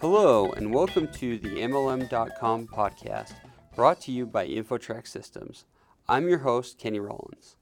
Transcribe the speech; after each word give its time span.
Hello, 0.00 0.52
and 0.52 0.72
welcome 0.72 1.08
to 1.14 1.38
the 1.38 1.56
MLM.com 1.56 2.68
podcast, 2.68 3.32
brought 3.74 4.00
to 4.02 4.12
you 4.12 4.26
by 4.26 4.46
InfoTrax 4.46 5.08
Systems. 5.08 5.64
I'm 6.08 6.28
your 6.28 6.38
host, 6.38 6.78
Kenny 6.78 7.00
Rawlins. 7.00 7.56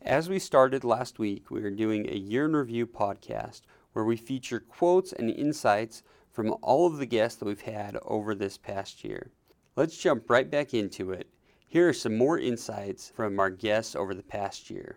As 0.00 0.26
we 0.26 0.38
started 0.38 0.84
last 0.84 1.18
week, 1.18 1.50
we 1.50 1.62
are 1.62 1.70
doing 1.70 2.08
a 2.08 2.16
year 2.16 2.46
in 2.46 2.56
review 2.56 2.86
podcast 2.86 3.60
where 3.92 4.06
we 4.06 4.16
feature 4.16 4.58
quotes 4.58 5.12
and 5.12 5.28
insights 5.28 6.02
from 6.30 6.56
all 6.62 6.86
of 6.86 6.96
the 6.96 7.04
guests 7.04 7.38
that 7.38 7.44
we've 7.44 7.60
had 7.60 7.98
over 8.06 8.34
this 8.34 8.56
past 8.56 9.04
year. 9.04 9.30
Let's 9.76 9.98
jump 9.98 10.30
right 10.30 10.50
back 10.50 10.72
into 10.72 11.10
it. 11.10 11.28
Here 11.68 11.90
are 11.90 11.92
some 11.92 12.16
more 12.16 12.38
insights 12.38 13.12
from 13.14 13.38
our 13.38 13.50
guests 13.50 13.94
over 13.94 14.14
the 14.14 14.22
past 14.22 14.70
year. 14.70 14.96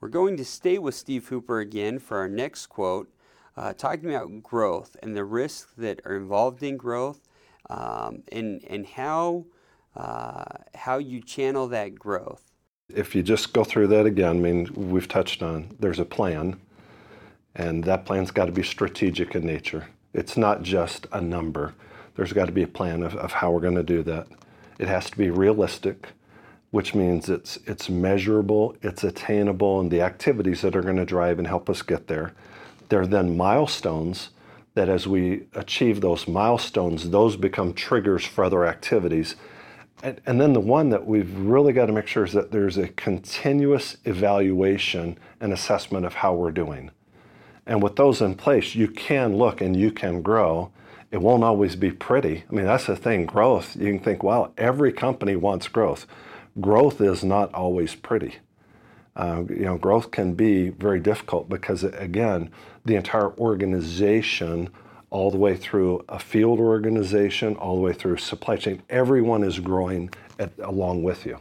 We're 0.00 0.08
going 0.08 0.36
to 0.36 0.44
stay 0.44 0.78
with 0.78 0.94
Steve 0.94 1.26
Hooper 1.26 1.58
again 1.58 1.98
for 1.98 2.18
our 2.18 2.28
next 2.28 2.66
quote 2.66 3.12
uh, 3.56 3.72
talking 3.72 4.14
about 4.14 4.42
growth 4.42 4.96
and 5.02 5.16
the 5.16 5.24
risks 5.24 5.72
that 5.76 6.00
are 6.04 6.16
involved 6.16 6.62
in 6.62 6.76
growth 6.76 7.20
um, 7.68 8.22
and, 8.32 8.64
and 8.64 8.86
how, 8.86 9.46
uh, 9.96 10.44
how 10.74 10.98
you 10.98 11.20
channel 11.20 11.68
that 11.68 11.94
growth. 11.94 12.42
If 12.94 13.14
you 13.14 13.22
just 13.22 13.52
go 13.52 13.62
through 13.62 13.88
that 13.88 14.06
again, 14.06 14.30
I 14.30 14.40
mean, 14.40 14.68
we've 14.74 15.08
touched 15.08 15.42
on 15.42 15.76
there's 15.78 16.00
a 16.00 16.04
plan, 16.04 16.58
and 17.54 17.84
that 17.84 18.04
plan's 18.04 18.30
got 18.30 18.46
to 18.46 18.52
be 18.52 18.62
strategic 18.62 19.34
in 19.34 19.46
nature. 19.46 19.86
It's 20.12 20.36
not 20.36 20.62
just 20.62 21.06
a 21.12 21.20
number. 21.20 21.74
There's 22.16 22.32
got 22.32 22.46
to 22.46 22.52
be 22.52 22.64
a 22.64 22.68
plan 22.68 23.02
of, 23.02 23.14
of 23.14 23.32
how 23.32 23.52
we're 23.52 23.60
going 23.60 23.76
to 23.76 23.82
do 23.84 24.02
that. 24.04 24.26
It 24.80 24.88
has 24.88 25.08
to 25.10 25.16
be 25.16 25.30
realistic, 25.30 26.08
which 26.72 26.94
means 26.94 27.28
it's, 27.28 27.58
it's 27.66 27.88
measurable, 27.88 28.74
it's 28.82 29.04
attainable, 29.04 29.78
and 29.78 29.90
the 29.90 30.00
activities 30.00 30.62
that 30.62 30.74
are 30.74 30.82
going 30.82 30.96
to 30.96 31.04
drive 31.04 31.38
and 31.38 31.46
help 31.46 31.70
us 31.70 31.82
get 31.82 32.08
there 32.08 32.32
there 32.90 33.00
are 33.00 33.06
then 33.06 33.36
milestones 33.36 34.30
that 34.74 34.88
as 34.88 35.06
we 35.06 35.46
achieve 35.54 36.00
those 36.00 36.28
milestones, 36.28 37.10
those 37.10 37.36
become 37.36 37.72
triggers 37.72 38.24
for 38.24 38.44
other 38.44 38.66
activities. 38.66 39.36
And, 40.02 40.20
and, 40.26 40.40
then 40.40 40.52
the 40.52 40.60
one 40.60 40.90
that 40.90 41.06
we've 41.06 41.36
really 41.38 41.72
got 41.72 41.86
to 41.86 41.92
make 41.92 42.06
sure 42.06 42.24
is 42.24 42.32
that 42.32 42.52
there's 42.52 42.78
a 42.78 42.88
continuous 42.88 43.96
evaluation 44.04 45.18
and 45.40 45.52
assessment 45.52 46.06
of 46.06 46.14
how 46.14 46.34
we're 46.34 46.52
doing. 46.52 46.90
And 47.66 47.82
with 47.82 47.96
those 47.96 48.22
in 48.22 48.34
place, 48.34 48.74
you 48.74 48.88
can 48.88 49.36
look 49.36 49.60
and 49.60 49.76
you 49.76 49.92
can 49.92 50.22
grow. 50.22 50.72
It 51.10 51.20
won't 51.20 51.44
always 51.44 51.76
be 51.76 51.90
pretty. 51.90 52.44
I 52.50 52.54
mean, 52.54 52.64
that's 52.64 52.86
the 52.86 52.96
thing 52.96 53.26
growth. 53.26 53.76
You 53.76 53.86
can 53.86 54.00
think, 54.00 54.22
well, 54.22 54.54
every 54.56 54.92
company 54.92 55.36
wants 55.36 55.68
growth. 55.68 56.06
Growth 56.60 57.00
is 57.00 57.22
not 57.22 57.52
always 57.52 57.94
pretty. 57.94 58.36
Uh, 59.20 59.44
you 59.50 59.66
know, 59.66 59.76
growth 59.76 60.10
can 60.10 60.32
be 60.32 60.70
very 60.70 60.98
difficult 60.98 61.46
because, 61.46 61.84
again, 61.84 62.50
the 62.86 62.96
entire 62.96 63.36
organization, 63.36 64.70
all 65.10 65.30
the 65.30 65.36
way 65.36 65.54
through 65.54 66.02
a 66.08 66.18
field 66.18 66.58
organization, 66.58 67.54
all 67.56 67.74
the 67.74 67.82
way 67.82 67.92
through 67.92 68.16
supply 68.16 68.56
chain, 68.56 68.80
everyone 68.88 69.42
is 69.44 69.58
growing 69.58 70.08
at, 70.38 70.50
along 70.60 71.02
with 71.02 71.26
you. 71.26 71.38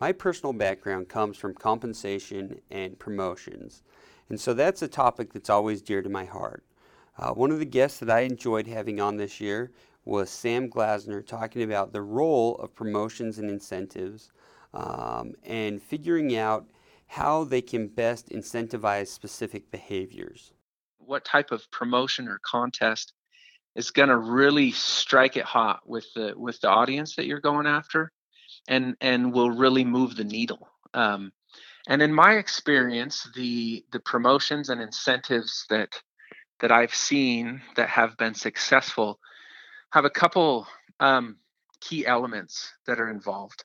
My 0.00 0.10
personal 0.10 0.52
background 0.52 1.08
comes 1.08 1.36
from 1.36 1.54
compensation 1.54 2.60
and 2.72 2.98
promotions, 2.98 3.84
and 4.28 4.40
so 4.40 4.52
that's 4.52 4.82
a 4.82 4.88
topic 4.88 5.32
that's 5.32 5.50
always 5.50 5.82
dear 5.82 6.02
to 6.02 6.08
my 6.08 6.24
heart. 6.24 6.64
Uh, 7.16 7.30
one 7.30 7.52
of 7.52 7.60
the 7.60 7.64
guests 7.64 8.00
that 8.00 8.10
I 8.10 8.22
enjoyed 8.22 8.66
having 8.66 8.98
on 8.98 9.18
this 9.18 9.40
year 9.40 9.70
was 10.04 10.30
Sam 10.30 10.68
Glasner 10.68 11.24
talking 11.24 11.62
about 11.62 11.92
the 11.92 12.02
role 12.02 12.56
of 12.56 12.74
promotions 12.74 13.38
and 13.38 13.48
incentives 13.48 14.32
um, 14.74 15.34
and 15.44 15.82
figuring 15.82 16.36
out 16.36 16.66
how 17.06 17.44
they 17.44 17.60
can 17.60 17.88
best 17.88 18.30
incentivize 18.30 19.08
specific 19.08 19.70
behaviors. 19.70 20.52
What 20.98 21.24
type 21.24 21.50
of 21.50 21.70
promotion 21.70 22.28
or 22.28 22.40
contest 22.44 23.12
is 23.74 23.90
going 23.90 24.08
to 24.08 24.16
really 24.16 24.70
strike 24.70 25.36
it 25.36 25.44
hot 25.44 25.80
with 25.86 26.06
the 26.14 26.34
with 26.36 26.60
the 26.60 26.68
audience 26.68 27.16
that 27.16 27.26
you're 27.26 27.40
going 27.40 27.66
after, 27.66 28.12
and 28.68 28.96
and 29.00 29.32
will 29.32 29.50
really 29.50 29.84
move 29.84 30.16
the 30.16 30.24
needle. 30.24 30.68
Um, 30.94 31.32
and 31.88 32.00
in 32.00 32.12
my 32.12 32.34
experience, 32.34 33.28
the 33.34 33.84
the 33.92 34.00
promotions 34.00 34.68
and 34.68 34.80
incentives 34.80 35.66
that 35.70 36.00
that 36.60 36.70
I've 36.70 36.94
seen 36.94 37.60
that 37.76 37.88
have 37.88 38.16
been 38.16 38.34
successful 38.34 39.18
have 39.90 40.04
a 40.04 40.10
couple 40.10 40.66
um, 41.00 41.36
key 41.80 42.06
elements 42.06 42.72
that 42.86 43.00
are 43.00 43.10
involved. 43.10 43.64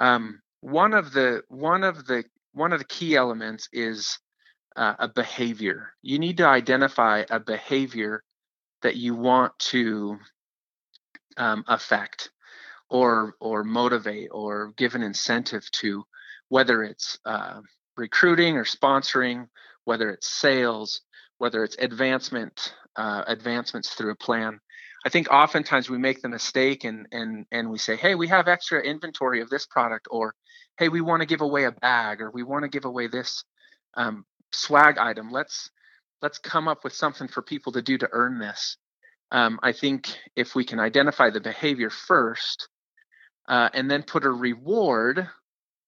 Um, 0.00 0.40
one 0.60 0.94
of 0.94 1.12
the 1.12 1.42
one 1.48 1.84
of 1.84 2.06
the 2.06 2.24
one 2.52 2.72
of 2.72 2.80
the 2.80 2.86
key 2.86 3.16
elements 3.16 3.68
is 3.72 4.18
uh, 4.76 4.94
a 4.98 5.08
behavior. 5.08 5.92
You 6.02 6.18
need 6.18 6.38
to 6.38 6.46
identify 6.46 7.24
a 7.30 7.38
behavior 7.38 8.22
that 8.82 8.96
you 8.96 9.14
want 9.14 9.56
to 9.58 10.18
um, 11.36 11.64
affect 11.68 12.30
or 12.88 13.34
or 13.40 13.62
motivate 13.62 14.28
or 14.32 14.72
give 14.76 14.94
an 14.94 15.02
incentive 15.02 15.70
to, 15.72 16.04
whether 16.48 16.82
it's 16.82 17.18
uh, 17.24 17.60
recruiting 17.96 18.56
or 18.56 18.64
sponsoring, 18.64 19.46
whether 19.84 20.10
it's 20.10 20.28
sales, 20.28 21.02
whether 21.38 21.62
it's 21.62 21.76
advancement 21.78 22.74
uh, 22.96 23.22
advancements 23.26 23.94
through 23.94 24.12
a 24.12 24.16
plan. 24.16 24.58
I 25.04 25.08
think 25.08 25.30
oftentimes 25.30 25.88
we 25.88 25.98
make 25.98 26.20
the 26.20 26.28
mistake 26.28 26.84
and 26.84 27.06
and 27.12 27.46
and 27.50 27.70
we 27.70 27.78
say, 27.78 27.96
hey, 27.96 28.14
we 28.14 28.28
have 28.28 28.48
extra 28.48 28.82
inventory 28.82 29.40
of 29.40 29.48
this 29.48 29.66
product, 29.66 30.08
or 30.10 30.34
hey, 30.78 30.88
we 30.88 31.00
want 31.00 31.20
to 31.20 31.26
give 31.26 31.40
away 31.40 31.64
a 31.64 31.72
bag, 31.72 32.20
or 32.20 32.30
we 32.30 32.42
want 32.42 32.64
to 32.64 32.68
give 32.68 32.84
away 32.84 33.06
this 33.06 33.44
um, 33.94 34.24
swag 34.52 34.98
item. 34.98 35.30
Let's 35.30 35.70
let's 36.22 36.38
come 36.38 36.68
up 36.68 36.84
with 36.84 36.92
something 36.92 37.28
for 37.28 37.42
people 37.42 37.72
to 37.72 37.82
do 37.82 37.96
to 37.98 38.08
earn 38.12 38.38
this. 38.38 38.76
Um, 39.32 39.58
I 39.62 39.72
think 39.72 40.18
if 40.36 40.54
we 40.54 40.64
can 40.64 40.80
identify 40.80 41.30
the 41.30 41.40
behavior 41.40 41.88
first, 41.88 42.68
uh, 43.48 43.70
and 43.72 43.90
then 43.90 44.02
put 44.02 44.24
a 44.24 44.30
reward 44.30 45.28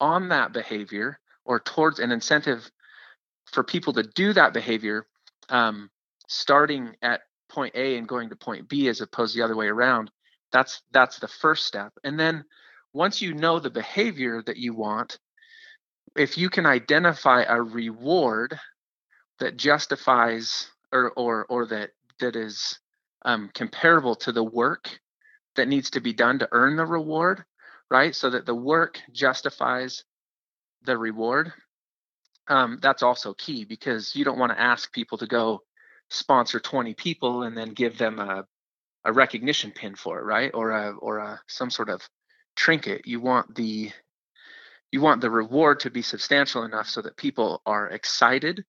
on 0.01 0.29
that 0.31 0.53
behavior 0.53 1.19
or 1.45 1.61
towards 1.61 1.99
an 1.99 2.13
incentive 2.13 2.71
for 3.53 3.63
people 3.63 3.93
to 3.93 4.05
do 4.15 4.33
that 4.33 4.55
behavior, 4.55 5.07
um, 5.49 5.91
starting 6.29 6.95
at 7.03 7.21
point 7.53 7.75
A 7.77 7.97
and 7.97 8.09
going 8.09 8.31
to 8.31 8.37
point 8.37 8.69
B 8.69 8.89
as 8.89 9.01
opposed 9.01 9.35
to 9.35 9.39
the 9.39 9.45
other 9.45 9.57
way 9.57 9.69
around. 9.69 10.11
That's 10.53 10.83
that's 10.93 11.19
the 11.19 11.29
first 11.29 11.67
step. 11.67 11.93
And 12.05 12.19
then 12.19 12.45
once 12.93 13.23
you 13.23 13.35
know 13.35 13.59
the 13.59 13.71
behavior 13.71 14.43
that 14.47 14.57
you 14.57 14.75
want, 14.75 15.19
if 16.17 16.37
you 16.37 16.51
can 16.51 16.67
identify 16.67 17.43
a 17.43 17.61
reward 17.61 18.59
that 19.39 19.57
justifies 19.57 20.71
or 20.93 21.13
or 21.17 21.47
or 21.47 21.67
that 21.67 21.91
that 22.21 22.37
is 22.37 22.79
um, 23.25 23.51
comparable 23.55 24.15
to 24.17 24.33
the 24.33 24.45
work 24.45 25.01
that 25.57 25.69
needs 25.69 25.91
to 25.91 26.01
be 26.01 26.13
done 26.13 26.39
to 26.39 26.49
earn 26.53 26.77
the 26.77 26.87
reward, 26.87 27.45
right? 27.91 28.15
So 28.15 28.31
that 28.31 28.47
the 28.47 28.55
work 28.55 29.01
justifies 29.13 30.05
the 30.85 30.97
reward. 30.97 31.53
Um, 32.49 32.79
that's 32.83 33.03
also 33.03 33.35
key 33.35 33.65
because 33.65 34.15
you 34.17 34.25
don't 34.25 34.39
want 34.39 34.53
to 34.53 34.61
ask 34.61 34.93
people 34.93 35.19
to 35.19 35.27
go 35.27 35.63
sponsor 36.13 36.61
20 36.61 36.95
people 36.95 37.43
and 37.43 37.57
then 37.57 37.71
give 37.71 37.99
them 37.99 38.19
a, 38.19 38.45
a 39.05 39.13
recognition 39.13 39.73
pin 39.73 39.95
for 39.95 40.21
it, 40.21 40.25
right? 40.25 40.51
Or 40.55 40.71
a 40.71 40.91
or 40.97 41.19
a 41.19 41.41
some 41.49 41.71
sort 41.71 41.89
of 41.89 42.03
trinket. 42.55 43.07
You 43.07 43.21
want 43.21 43.55
the 43.55 43.91
you 44.93 45.01
want 45.01 45.23
the 45.23 45.31
reward 45.31 45.81
to 45.81 45.91
be 45.91 46.03
substantial 46.03 46.65
enough 46.65 46.89
so 46.89 47.01
that 47.03 47.17
people 47.17 47.63
are 47.67 47.89
excited 47.89 48.65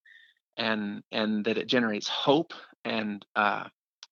and 0.58 1.04
and 1.12 1.46
that 1.46 1.58
it 1.58 1.68
generates 1.68 2.08
hope 2.08 2.54
and 2.86 3.26
uh, 3.36 3.66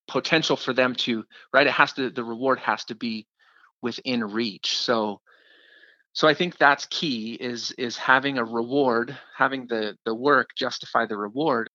potential 0.08 0.56
for 0.56 0.72
them 0.72 0.94
to 0.94 1.24
right 1.52 1.66
it 1.66 1.72
has 1.72 1.92
to 1.94 2.10
the 2.10 2.24
reward 2.24 2.58
has 2.58 2.84
to 2.84 2.94
be 2.94 3.26
within 3.80 4.22
reach 4.24 4.76
so 4.76 5.20
so 6.12 6.28
i 6.28 6.34
think 6.34 6.58
that's 6.58 6.86
key 6.86 7.34
is 7.34 7.70
is 7.72 7.96
having 7.96 8.36
a 8.36 8.44
reward 8.44 9.16
having 9.36 9.66
the 9.68 9.96
the 10.04 10.14
work 10.14 10.50
justify 10.56 11.06
the 11.06 11.16
reward 11.16 11.70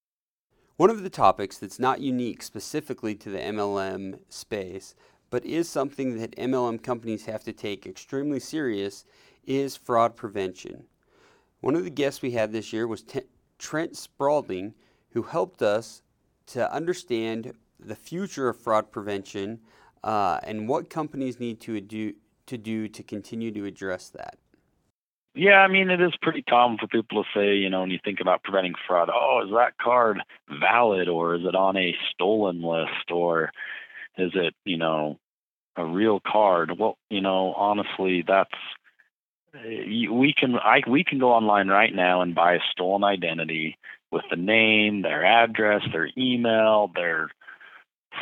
one 0.77 0.91
of 0.91 1.01
the 1.01 1.09
topics 1.09 1.57
that's 1.57 1.79
not 1.79 2.01
unique 2.01 2.43
specifically 2.43 3.15
to 3.15 3.29
the 3.29 3.39
MLM 3.39 4.19
space, 4.29 4.93
but 5.31 5.43
is 5.43 5.67
something 5.67 6.19
that 6.19 6.35
MLM 6.37 6.81
companies 6.81 7.25
have 7.25 7.43
to 7.43 7.51
take 7.51 7.87
extremely 7.87 8.39
serious, 8.39 9.03
is 9.43 9.75
fraud 9.75 10.15
prevention. 10.15 10.83
One 11.61 11.75
of 11.75 11.83
the 11.83 11.89
guests 11.89 12.21
we 12.21 12.31
had 12.31 12.51
this 12.51 12.71
year 12.71 12.87
was 12.87 13.01
T- 13.01 13.21
Trent 13.57 13.97
Spaulding, 13.97 14.75
who 15.11 15.23
helped 15.23 15.63
us 15.63 16.03
to 16.47 16.71
understand 16.71 17.53
the 17.79 17.95
future 17.95 18.47
of 18.49 18.59
fraud 18.59 18.91
prevention 18.91 19.59
uh, 20.03 20.39
and 20.43 20.69
what 20.69 20.89
companies 20.89 21.39
need 21.39 21.59
to 21.61 21.81
to 22.45 22.57
do 22.57 22.87
to 22.87 23.03
continue 23.03 23.51
to 23.51 23.65
address 23.65 24.09
that. 24.09 24.37
Yeah, 25.37 25.59
I 25.59 25.67
mean, 25.67 25.91
it 25.91 26.01
is 26.01 26.13
pretty 26.19 26.41
common 26.41 26.79
for 26.79 26.87
people 26.87 27.23
to 27.23 27.29
say, 27.35 27.55
you 27.57 27.69
know, 27.69 27.81
when 27.81 27.91
you 27.91 27.99
think 28.03 28.19
about 28.19 28.43
preventing 28.43 28.73
fraud, 28.87 29.09
oh, 29.13 29.43
is 29.45 29.51
that 29.53 29.77
card 29.79 30.19
valid 30.59 31.07
or 31.07 31.35
is 31.35 31.43
it 31.45 31.53
on 31.53 31.77
a 31.77 31.95
stolen 32.11 32.63
list 32.63 33.11
or 33.11 33.51
is 34.17 34.31
it, 34.33 34.55
you 34.65 34.77
know, 34.77 35.19
a 35.75 35.85
real 35.85 36.19
card? 36.25 36.71
Well, 36.79 36.97
you 37.11 37.21
know, 37.21 37.53
honestly, 37.55 38.23
that's 38.27 38.49
eh, 39.55 40.09
we 40.11 40.33
can 40.37 40.55
I 40.55 40.81
we 40.87 41.03
can 41.03 41.19
go 41.19 41.31
online 41.33 41.67
right 41.67 41.93
now 41.93 42.21
and 42.21 42.35
buy 42.35 42.55
a 42.55 42.59
stolen 42.71 43.03
identity 43.03 43.77
with 44.11 44.23
the 44.31 44.37
name, 44.37 45.03
their 45.03 45.23
address, 45.25 45.83
their 45.91 46.09
email, 46.17 46.91
their 46.95 47.29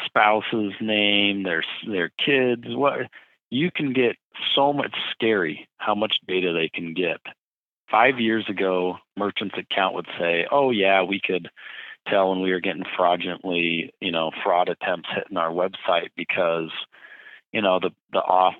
spouse's 0.06 0.74
name, 0.82 1.44
their 1.44 1.64
their 1.88 2.10
kids, 2.10 2.64
what 2.68 3.10
you 3.50 3.72
can 3.72 3.94
get 3.94 4.18
so 4.56 4.74
much 4.74 4.96
scary 5.12 5.68
how 5.78 5.96
much 5.96 6.16
data 6.28 6.54
they 6.54 6.70
can 6.70 6.94
get. 6.94 7.20
Five 7.90 8.20
years 8.20 8.46
ago, 8.50 8.98
merchants 9.18 9.56
account 9.58 9.96
would 9.96 10.08
say, 10.20 10.48
"Oh 10.52 10.72
yeah, 10.72 11.04
we 11.04 11.20
could 11.20 11.50
tell 12.08 12.30
when 12.30 12.42
we 12.42 12.52
were 12.52 12.60
getting 12.60 12.86
fraudulently, 12.96 13.94
you 14.02 14.12
know, 14.12 14.32
fraud 14.44 14.70
attempts 14.70 15.10
hitting 15.14 15.38
our 15.38 15.52
website 15.52 16.10
because, 16.16 16.72
you 17.52 17.62
know, 17.62 17.80
the 17.80 17.92
the 18.12 18.22
auth 18.22 18.56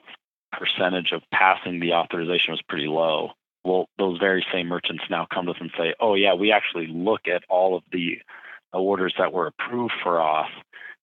percentage 0.52 1.12
of 1.12 1.22
passing 1.32 1.80
the 1.80 1.94
authorization 1.94 2.52
was 2.52 2.62
pretty 2.64 2.88
low." 2.88 3.32
Well, 3.64 3.90
those 3.98 4.20
very 4.20 4.46
same 4.54 4.68
merchants 4.68 5.04
now 5.10 5.26
come 5.34 5.48
to 5.48 5.52
us 5.52 5.58
and 5.60 5.72
say, 5.78 5.96
"Oh 6.00 6.14
yeah, 6.14 6.36
we 6.36 6.52
actually 6.52 6.88
look 6.88 7.28
at 7.28 7.44
all 7.50 7.76
of 7.76 7.84
the 7.92 8.22
orders 8.74 9.16
that 9.18 9.34
were 9.34 9.48
approved 9.48 9.94
for 10.04 10.18
auth 10.18 10.52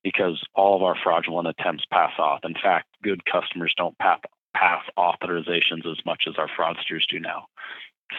because 0.03 0.41
all 0.53 0.75
of 0.75 0.83
our 0.83 0.95
fraudulent 1.01 1.47
attempts 1.47 1.85
pass 1.91 2.11
auth. 2.19 2.43
In 2.43 2.53
fact, 2.53 2.87
good 3.01 3.21
customers 3.25 3.73
don't 3.77 3.97
pass, 3.97 4.19
pass 4.55 4.83
authorizations 4.97 5.85
as 5.85 5.97
much 6.05 6.23
as 6.27 6.35
our 6.37 6.47
fraudsters 6.47 7.07
do 7.09 7.19
now. 7.19 7.45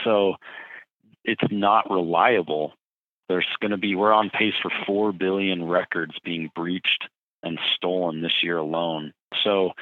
So 0.05 0.35
it's 1.25 1.43
not 1.51 1.91
reliable. 1.91 2.73
There's 3.29 3.47
going 3.61 3.71
to 3.71 3.79
be, 3.79 3.95
we're 3.95 4.13
on 4.13 4.31
pace 4.31 4.55
for 4.63 4.71
4 4.87 5.13
billion 5.13 5.65
records 5.65 6.15
being 6.25 6.51
breached 6.55 7.09
and 7.43 7.59
stolen 7.77 8.23
this 8.23 8.43
year 8.43 8.59
alone. 8.59 9.13
So 9.43 9.73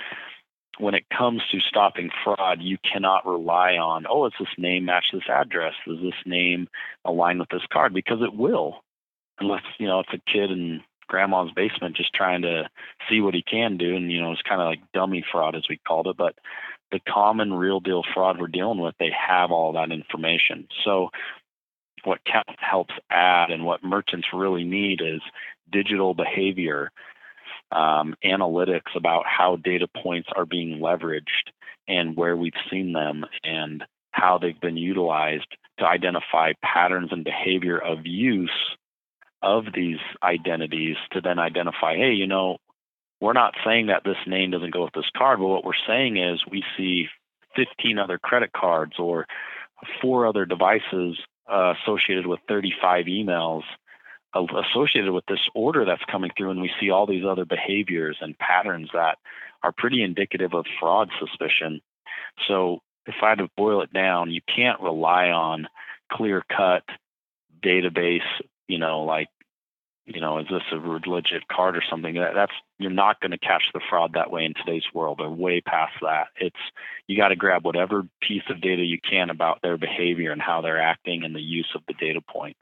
when 0.79 0.95
it 0.95 1.05
comes 1.17 1.43
to 1.51 1.61
stopping 1.61 2.11
fraud, 2.25 2.59
you 2.61 2.79
cannot 2.91 3.27
rely 3.27 3.73
on, 3.73 4.05
oh, 4.09 4.27
is 4.27 4.33
this 4.39 4.49
name 4.59 4.85
match 4.85 5.07
this 5.13 5.29
address? 5.29 5.75
Does 5.87 6.01
this 6.03 6.15
name 6.25 6.69
align 7.05 7.39
with 7.39 7.49
this 7.51 7.67
card? 7.73 7.93
Because 7.93 8.23
it 8.23 8.35
will, 8.35 8.83
unless, 9.39 9.63
you 9.79 9.87
know, 9.87 10.01
it's 10.01 10.13
a 10.13 10.31
kid 10.31 10.51
in 10.51 10.81
grandma's 11.09 11.51
basement 11.55 11.97
just 11.97 12.15
trying 12.15 12.43
to 12.43 12.69
see 13.09 13.21
what 13.21 13.35
he 13.35 13.43
can 13.43 13.77
do. 13.77 13.97
And, 13.97 14.11
you 14.11 14.21
know, 14.21 14.33
it's 14.33 14.43
kind 14.43 14.61
of 14.61 14.67
like 14.67 14.81
dummy 14.93 15.25
fraud, 15.31 15.55
as 15.55 15.65
we 15.69 15.79
called 15.87 16.07
it. 16.07 16.17
But 16.17 16.35
the 16.91 17.01
common 17.01 17.53
real 17.53 17.81
deal 17.81 18.03
fraud 18.15 18.41
we're 18.41 18.49
dealing 18.49 18.81
with, 18.81 18.95
they 18.99 19.11
have 19.11 19.51
all 19.51 19.73
that 19.75 19.93
information. 19.93 20.69
So, 20.85 21.11
what 22.05 22.19
helps 22.59 22.95
add 23.11 23.51
and 23.51 23.65
what 23.65 23.85
merchants 23.85 24.27
really 24.33 24.65
need 24.65 25.01
is 25.01 25.21
digital 25.71 26.15
behavior 26.15 26.91
um, 27.71 28.15
analytics 28.25 28.97
about 28.97 29.25
how 29.27 29.57
data 29.57 29.87
points 30.03 30.29
are 30.35 30.45
being 30.45 30.81
leveraged 30.81 31.53
and 31.89 32.17
where 32.17 32.37
we've 32.37 32.53
seen 32.71 32.93
them 32.93 33.25
and 33.45 33.85
how 34.11 34.39
they've 34.39 34.61
been 34.61 34.77
utilized 34.77 35.47
to 35.79 35.87
identify 35.87 36.53
patterns 36.63 37.11
and 37.13 37.25
behavior 37.25 37.79
of 37.79 38.05
use 38.05 38.51
of 39.43 39.67
these 39.75 39.99
identities 40.23 40.97
to 41.12 41.21
then 41.21 41.39
identify, 41.39 41.97
hey, 41.97 42.12
you 42.12 42.27
know, 42.27 42.59
we're 43.21 43.33
not 43.33 43.55
saying 43.65 43.87
that 43.87 44.05
this 44.05 44.17
name 44.27 44.50
doesn't 44.50 44.73
go 44.73 44.85
with 44.85 44.94
this 44.94 45.11
card, 45.17 45.39
but 45.39 45.47
what 45.47 45.65
we're 45.65 45.73
saying 45.87 46.17
is 46.17 46.41
we 46.50 46.65
see 46.77 47.06
15 47.56 47.99
other 47.99 48.19
credit 48.19 48.53
cards 48.53 48.94
or 48.99 49.27
four 50.00 50.27
other 50.27 50.44
devices 50.44 51.19
uh, 51.50 51.75
associated 51.83 52.27
with 52.27 52.41
35 52.49 53.06
emails 53.06 53.62
uh, 54.35 54.44
associated 54.71 55.12
with 55.12 55.25
this 55.27 55.41
order 55.55 55.85
that's 55.85 56.05
coming 56.11 56.31
through, 56.37 56.50
and 56.50 56.61
we 56.61 56.71
see 56.81 56.91
all 56.91 57.06
these 57.06 57.25
other 57.25 57.44
behaviors 57.44 58.17
and 58.21 58.39
patterns 58.39 58.89
that 58.94 59.19
are 59.62 59.73
pretty 59.73 60.03
indicative 60.03 60.55
of 60.55 60.65
fraud 60.81 61.11
suspicion. 61.19 61.81
So, 62.49 62.81
if 63.05 63.17
I 63.23 63.31
had 63.31 63.39
to 63.39 63.49
boil 63.56 63.83
it 63.83 63.93
down, 63.93 64.31
you 64.31 64.41
can't 64.55 64.81
rely 64.81 65.29
on 65.29 65.69
clear 66.11 66.43
cut 66.49 66.85
database 67.62 68.21
you 68.69 68.79
know, 68.79 69.03
like, 69.03 69.29
you 70.05 70.20
know, 70.20 70.38
is 70.38 70.47
this 70.50 70.62
a 70.73 70.76
legit 70.76 71.47
card 71.49 71.76
or 71.76 71.82
something? 71.88 72.14
That, 72.14 72.32
that's 72.35 72.53
you're 72.79 72.91
not 72.91 73.20
going 73.20 73.31
to 73.31 73.38
catch 73.38 73.62
the 73.73 73.81
fraud 73.88 74.14
that 74.14 74.32
way 74.32 74.44
in 74.44 74.55
today's 74.55 74.82
world. 74.93 75.20
Or 75.20 75.31
way 75.31 75.61
past 75.61 75.93
that. 76.03 76.29
It's 76.41 76.56
you 77.06 77.17
got 77.17 77.29
to 77.29 77.37
grab 77.37 77.64
whatever 77.64 78.03
piece 78.20 78.43
of 78.50 78.61
data 78.61 78.82
you 78.82 78.99
can 79.09 79.31
about 79.31 79.61
their 79.62 79.76
behavior 79.76 80.32
and 80.32 80.43
how 80.43 80.61
they're 80.61 80.81
acting 80.81 81.23
and 81.25 81.35
the 81.35 81.41
use 81.41 81.69
of 81.76 81.82
the 81.87 81.94
data 81.94 82.20
points. 82.20 82.59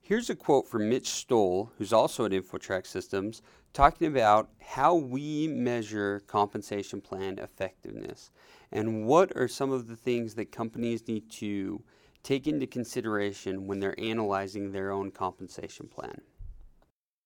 Here's 0.00 0.30
a 0.30 0.36
quote 0.36 0.68
from 0.68 0.88
Mitch 0.88 1.08
Stoll, 1.08 1.72
who's 1.76 1.92
also 1.92 2.24
at 2.24 2.30
InfoTrax 2.30 2.86
Systems, 2.86 3.42
talking 3.72 4.06
about 4.06 4.48
how 4.60 4.94
we 4.94 5.48
measure 5.48 6.22
compensation 6.28 7.00
plan 7.00 7.38
effectiveness 7.38 8.30
and 8.70 9.04
what 9.04 9.36
are 9.36 9.48
some 9.48 9.72
of 9.72 9.88
the 9.88 9.96
things 9.96 10.34
that 10.36 10.52
companies 10.52 11.06
need 11.08 11.28
to 11.30 11.82
take 12.26 12.48
into 12.48 12.66
consideration 12.66 13.68
when 13.68 13.78
they're 13.78 13.98
analyzing 14.00 14.72
their 14.72 14.90
own 14.90 15.12
compensation 15.12 15.86
plan? 15.86 16.20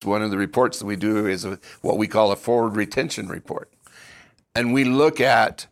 One 0.04 0.22
of 0.22 0.30
the 0.30 0.36
reports 0.36 0.78
that 0.78 0.86
we 0.86 0.96
do 0.96 1.26
is 1.26 1.46
what 1.80 1.96
we 1.96 2.06
call 2.06 2.32
a 2.32 2.36
forward 2.36 2.76
retention 2.76 3.28
report. 3.28 3.72
And 4.54 4.74
we 4.74 4.84
look 4.84 5.20
at 5.20 5.66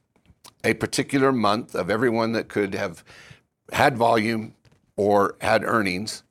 a 0.65 0.75
particular 0.75 1.31
month 1.31 1.75
of 1.75 1.91
everyone 1.91 2.33
that 2.33 2.49
could 2.49 2.75
have 2.75 3.05
had 3.73 3.99
volume 3.99 4.55
or 4.97 5.37
had 5.41 5.63
earnings 5.63 6.23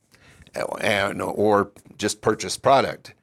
and, 0.80 1.22
or 1.22 1.70
just 1.96 2.20
purchased 2.20 2.62
product. 2.62 3.14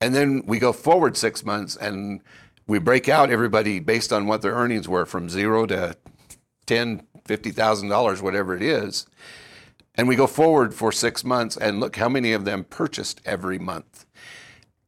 And 0.00 0.14
then 0.14 0.44
we 0.46 0.58
go 0.58 0.72
forward 0.72 1.16
six 1.16 1.44
months 1.44 1.76
and 1.76 2.22
we 2.66 2.78
break 2.78 3.08
out 3.08 3.30
everybody 3.30 3.80
based 3.80 4.12
on 4.12 4.26
what 4.26 4.40
their 4.40 4.54
earnings 4.54 4.88
were 4.88 5.04
from 5.04 5.28
zero 5.28 5.66
to 5.66 5.96
10, 6.66 7.02
$50,000, 7.24 8.22
whatever 8.22 8.56
it 8.56 8.62
is. 8.62 9.06
And 9.94 10.08
we 10.08 10.16
go 10.16 10.26
forward 10.26 10.74
for 10.74 10.92
six 10.92 11.24
months 11.24 11.56
and 11.56 11.80
look 11.80 11.96
how 11.96 12.08
many 12.08 12.32
of 12.32 12.44
them 12.44 12.64
purchased 12.64 13.20
every 13.24 13.58
month. 13.58 14.06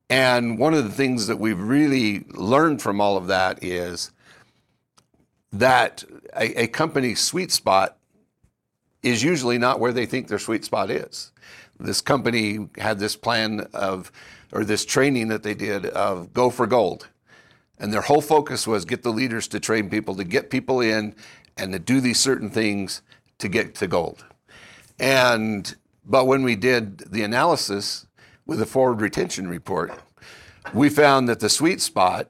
And 0.08 0.58
one 0.58 0.74
of 0.74 0.84
the 0.84 0.90
things 0.90 1.26
that 1.26 1.38
we've 1.38 1.60
really 1.60 2.24
learned 2.30 2.82
from 2.82 3.00
all 3.00 3.16
of 3.16 3.26
that 3.28 3.62
is 3.64 4.10
that 5.52 6.04
a, 6.36 6.62
a 6.62 6.66
company's 6.66 7.20
sweet 7.20 7.50
spot 7.50 7.96
is 9.02 9.22
usually 9.22 9.58
not 9.58 9.80
where 9.80 9.92
they 9.92 10.06
think 10.06 10.28
their 10.28 10.38
sweet 10.38 10.64
spot 10.64 10.90
is. 10.90 11.32
This 11.78 12.00
company 12.00 12.68
had 12.78 12.98
this 12.98 13.16
plan 13.16 13.66
of, 13.74 14.12
or 14.52 14.64
this 14.64 14.84
training 14.84 15.28
that 15.28 15.42
they 15.42 15.54
did 15.54 15.86
of 15.86 16.32
go 16.32 16.50
for 16.50 16.66
gold. 16.66 17.08
And 17.78 17.92
their 17.92 18.02
whole 18.02 18.20
focus 18.20 18.66
was 18.66 18.84
get 18.84 19.02
the 19.02 19.10
leaders 19.10 19.48
to 19.48 19.58
train 19.58 19.90
people, 19.90 20.14
to 20.14 20.24
get 20.24 20.50
people 20.50 20.80
in 20.80 21.14
and 21.56 21.72
to 21.72 21.78
do 21.78 22.00
these 22.00 22.18
certain 22.18 22.50
things 22.50 23.02
to 23.38 23.48
get 23.48 23.74
to 23.76 23.86
gold. 23.86 24.24
And 24.98 25.74
but 26.04 26.26
when 26.26 26.42
we 26.42 26.56
did 26.56 26.98
the 26.98 27.22
analysis 27.22 28.06
with 28.46 28.58
the 28.58 28.66
forward 28.66 29.00
retention 29.00 29.48
report, 29.48 29.92
we 30.74 30.88
found 30.88 31.28
that 31.28 31.40
the 31.40 31.48
sweet 31.48 31.80
spot 31.80 32.28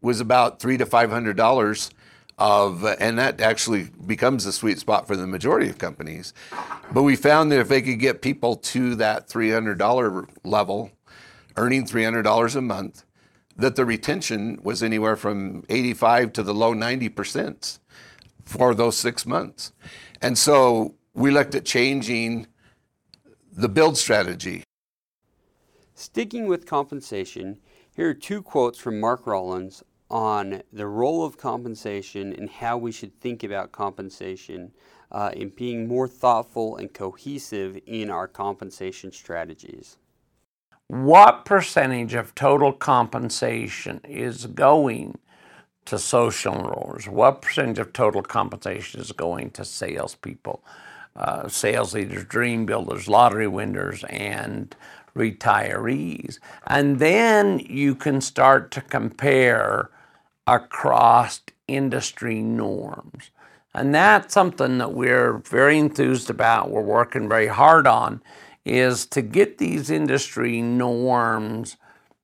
was 0.00 0.20
about 0.20 0.60
three 0.60 0.76
to 0.76 0.86
five 0.86 1.10
hundred 1.10 1.36
dollars 1.36 1.90
of, 2.38 2.84
and 2.84 3.18
that 3.18 3.40
actually 3.40 3.90
becomes 4.06 4.44
the 4.44 4.52
sweet 4.52 4.78
spot 4.78 5.08
for 5.08 5.16
the 5.16 5.26
majority 5.26 5.68
of 5.68 5.78
companies. 5.78 6.32
But 6.92 7.02
we 7.02 7.16
found 7.16 7.50
that 7.50 7.58
if 7.58 7.68
they 7.68 7.82
could 7.82 7.98
get 7.98 8.22
people 8.22 8.54
to 8.56 8.94
that 8.96 9.28
three 9.28 9.50
hundred 9.50 9.78
dollar 9.78 10.26
level, 10.44 10.92
earning 11.56 11.84
three 11.84 12.04
hundred 12.04 12.22
dollars 12.22 12.54
a 12.54 12.62
month, 12.62 13.04
that 13.56 13.74
the 13.74 13.84
retention 13.84 14.60
was 14.62 14.82
anywhere 14.82 15.16
from 15.16 15.64
eighty 15.68 15.94
five 15.94 16.32
to 16.34 16.42
the 16.42 16.54
low 16.54 16.72
ninety 16.72 17.08
percent 17.08 17.80
for 18.48 18.74
those 18.74 18.96
six 18.96 19.26
months. 19.26 19.72
And 20.22 20.38
so 20.38 20.94
we 21.12 21.30
looked 21.30 21.54
at 21.54 21.66
changing 21.66 22.46
the 23.52 23.68
build 23.68 23.98
strategy. 23.98 24.64
Sticking 25.94 26.46
with 26.46 26.64
compensation, 26.64 27.58
here 27.94 28.08
are 28.08 28.14
two 28.14 28.40
quotes 28.40 28.78
from 28.78 29.00
Mark 29.00 29.26
Rollins 29.26 29.82
on 30.10 30.62
the 30.72 30.86
role 30.86 31.24
of 31.24 31.36
compensation 31.36 32.32
and 32.32 32.48
how 32.48 32.78
we 32.78 32.90
should 32.90 33.20
think 33.20 33.44
about 33.44 33.70
compensation 33.70 34.72
uh, 35.12 35.30
in 35.34 35.50
being 35.50 35.86
more 35.86 36.08
thoughtful 36.08 36.76
and 36.76 36.94
cohesive 36.94 37.78
in 37.86 38.10
our 38.10 38.26
compensation 38.26 39.12
strategies. 39.12 39.98
What 40.86 41.44
percentage 41.44 42.14
of 42.14 42.34
total 42.34 42.72
compensation 42.72 44.00
is 44.04 44.46
going 44.46 45.18
to 45.88 45.98
social 45.98 46.54
enrollers? 46.54 47.08
What 47.08 47.42
percentage 47.42 47.78
of 47.78 47.92
total 47.92 48.22
compensation 48.22 49.00
is 49.00 49.12
going 49.12 49.50
to 49.52 49.64
salespeople, 49.64 50.62
uh, 51.16 51.48
sales 51.48 51.94
leaders, 51.94 52.24
dream 52.24 52.66
builders, 52.66 53.08
lottery 53.08 53.48
winners, 53.48 54.04
and 54.04 54.74
retirees? 55.16 56.38
And 56.66 56.98
then 56.98 57.60
you 57.60 57.94
can 57.94 58.20
start 58.20 58.70
to 58.72 58.80
compare 58.80 59.90
across 60.46 61.40
industry 61.66 62.40
norms. 62.40 63.30
And 63.74 63.94
that's 63.94 64.34
something 64.34 64.78
that 64.78 64.94
we're 64.94 65.38
very 65.38 65.78
enthused 65.78 66.30
about, 66.30 66.70
we're 66.70 66.80
working 66.80 67.28
very 67.28 67.48
hard 67.48 67.86
on, 67.86 68.22
is 68.64 69.06
to 69.06 69.22
get 69.22 69.58
these 69.58 69.90
industry 69.90 70.60
norms 70.62 71.76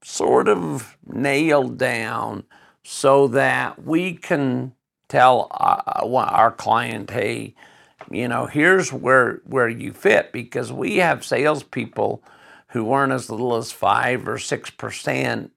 sort 0.02 0.48
of 0.48 0.96
nailed 1.06 1.78
down 1.78 2.44
so 2.84 3.26
that 3.28 3.84
we 3.84 4.14
can 4.14 4.72
tell 5.08 5.48
uh, 5.50 6.06
our 6.14 6.52
client, 6.52 7.10
hey, 7.10 7.54
you 8.10 8.28
know, 8.28 8.46
here's 8.46 8.92
where 8.92 9.40
where 9.44 9.68
you 9.68 9.92
fit 9.92 10.30
because 10.32 10.72
we 10.72 10.98
have 10.98 11.24
salespeople 11.24 12.22
who 12.68 12.92
earn 12.92 13.10
as 13.10 13.30
little 13.30 13.56
as 13.56 13.72
five 13.72 14.28
or 14.28 14.38
six 14.38 14.68
percent 14.70 15.52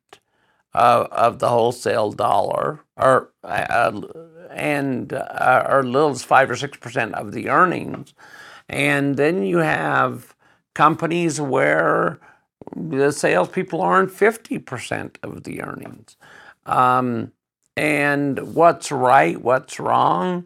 of, 0.74 1.08
of 1.08 1.40
the 1.40 1.50
wholesale 1.50 2.12
dollar, 2.12 2.80
or 2.96 3.32
uh, 3.44 4.02
and 4.50 5.14
uh, 5.14 5.66
or 5.70 5.84
little 5.84 6.12
as 6.12 6.24
five 6.24 6.50
or 6.50 6.56
six 6.56 6.78
percent 6.78 7.14
of 7.16 7.34
the 7.34 7.50
earnings, 7.50 8.14
and 8.70 9.18
then 9.18 9.44
you 9.44 9.58
have 9.58 10.34
companies 10.74 11.42
where 11.42 12.20
the 12.76 13.12
salespeople 13.12 13.82
earn 13.84 14.08
fifty 14.08 14.58
percent 14.58 15.18
of 15.24 15.44
the 15.44 15.62
earnings. 15.62 16.16
Um, 16.68 17.32
and 17.76 18.56
what's 18.56 18.92
right, 18.92 19.40
what's 19.42 19.80
wrong, 19.80 20.46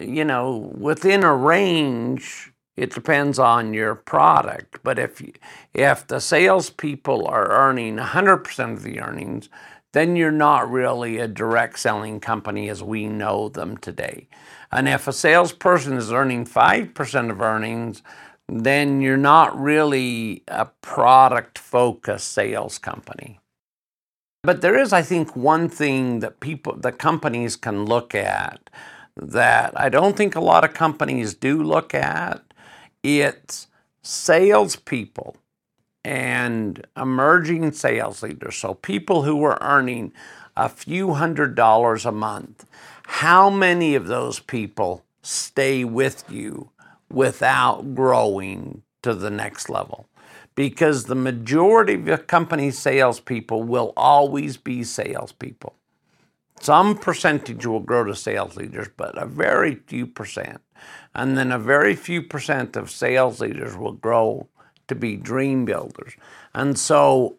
you 0.00 0.24
know, 0.24 0.72
within 0.78 1.24
a 1.24 1.34
range 1.34 2.52
it 2.76 2.92
depends 2.92 3.38
on 3.38 3.72
your 3.72 3.94
product, 3.94 4.80
but 4.82 4.98
if 4.98 5.22
if 5.72 6.06
the 6.06 6.20
salespeople 6.20 7.26
are 7.26 7.50
earning 7.50 7.96
100% 7.96 8.72
of 8.72 8.82
the 8.82 9.00
earnings, 9.00 9.48
then 9.92 10.16
you're 10.16 10.32
not 10.32 10.68
really 10.70 11.18
a 11.18 11.28
direct 11.28 11.78
selling 11.78 12.18
company 12.18 12.68
as 12.68 12.82
we 12.82 13.06
know 13.06 13.48
them 13.48 13.76
today. 13.76 14.28
And 14.72 14.88
if 14.88 15.06
a 15.06 15.12
salesperson 15.12 15.96
is 15.96 16.10
earning 16.10 16.46
5% 16.46 17.30
of 17.30 17.40
earnings, 17.40 18.02
then 18.48 19.00
you're 19.00 19.16
not 19.16 19.56
really 19.58 20.42
a 20.48 20.66
product 20.82 21.58
focused 21.58 22.32
sales 22.32 22.78
company. 22.78 23.38
But 24.44 24.60
there 24.60 24.78
is, 24.78 24.92
I 24.92 25.00
think, 25.00 25.34
one 25.34 25.70
thing 25.70 26.20
that 26.20 26.38
people, 26.40 26.76
the 26.76 26.92
companies 26.92 27.56
can 27.56 27.86
look 27.86 28.14
at 28.14 28.68
that 29.16 29.72
I 29.80 29.88
don't 29.88 30.16
think 30.16 30.34
a 30.34 30.40
lot 30.40 30.64
of 30.64 30.74
companies 30.74 31.34
do 31.34 31.62
look 31.62 31.94
at 31.94 32.42
it's 33.02 33.68
salespeople 34.02 35.36
and 36.04 36.86
emerging 36.96 37.72
sales 37.72 38.22
leaders, 38.22 38.56
so 38.56 38.74
people 38.74 39.22
who 39.22 39.42
are 39.44 39.58
earning 39.62 40.12
a 40.56 40.68
few 40.68 41.14
hundred 41.14 41.54
dollars 41.54 42.04
a 42.04 42.12
month. 42.12 42.66
How 43.04 43.48
many 43.48 43.94
of 43.94 44.08
those 44.08 44.40
people 44.40 45.04
stay 45.22 45.84
with 45.84 46.24
you 46.30 46.70
without 47.10 47.94
growing 47.94 48.82
to 49.02 49.14
the 49.14 49.30
next 49.30 49.70
level? 49.70 50.06
Because 50.54 51.04
the 51.04 51.14
majority 51.14 51.94
of 51.94 52.06
your 52.06 52.18
company 52.18 52.70
salespeople 52.70 53.62
will 53.62 53.92
always 53.96 54.56
be 54.56 54.84
salespeople. 54.84 55.74
Some 56.60 56.96
percentage 56.96 57.66
will 57.66 57.80
grow 57.80 58.04
to 58.04 58.14
sales 58.14 58.56
leaders, 58.56 58.88
but 58.96 59.20
a 59.20 59.26
very 59.26 59.74
few 59.74 60.06
percent. 60.06 60.60
And 61.14 61.36
then 61.36 61.52
a 61.52 61.58
very 61.58 61.94
few 61.94 62.22
percent 62.22 62.76
of 62.76 62.90
sales 62.90 63.40
leaders 63.40 63.76
will 63.76 63.92
grow 63.92 64.48
to 64.88 64.94
be 64.94 65.16
dream 65.16 65.64
builders. 65.64 66.14
And 66.54 66.78
so, 66.78 67.36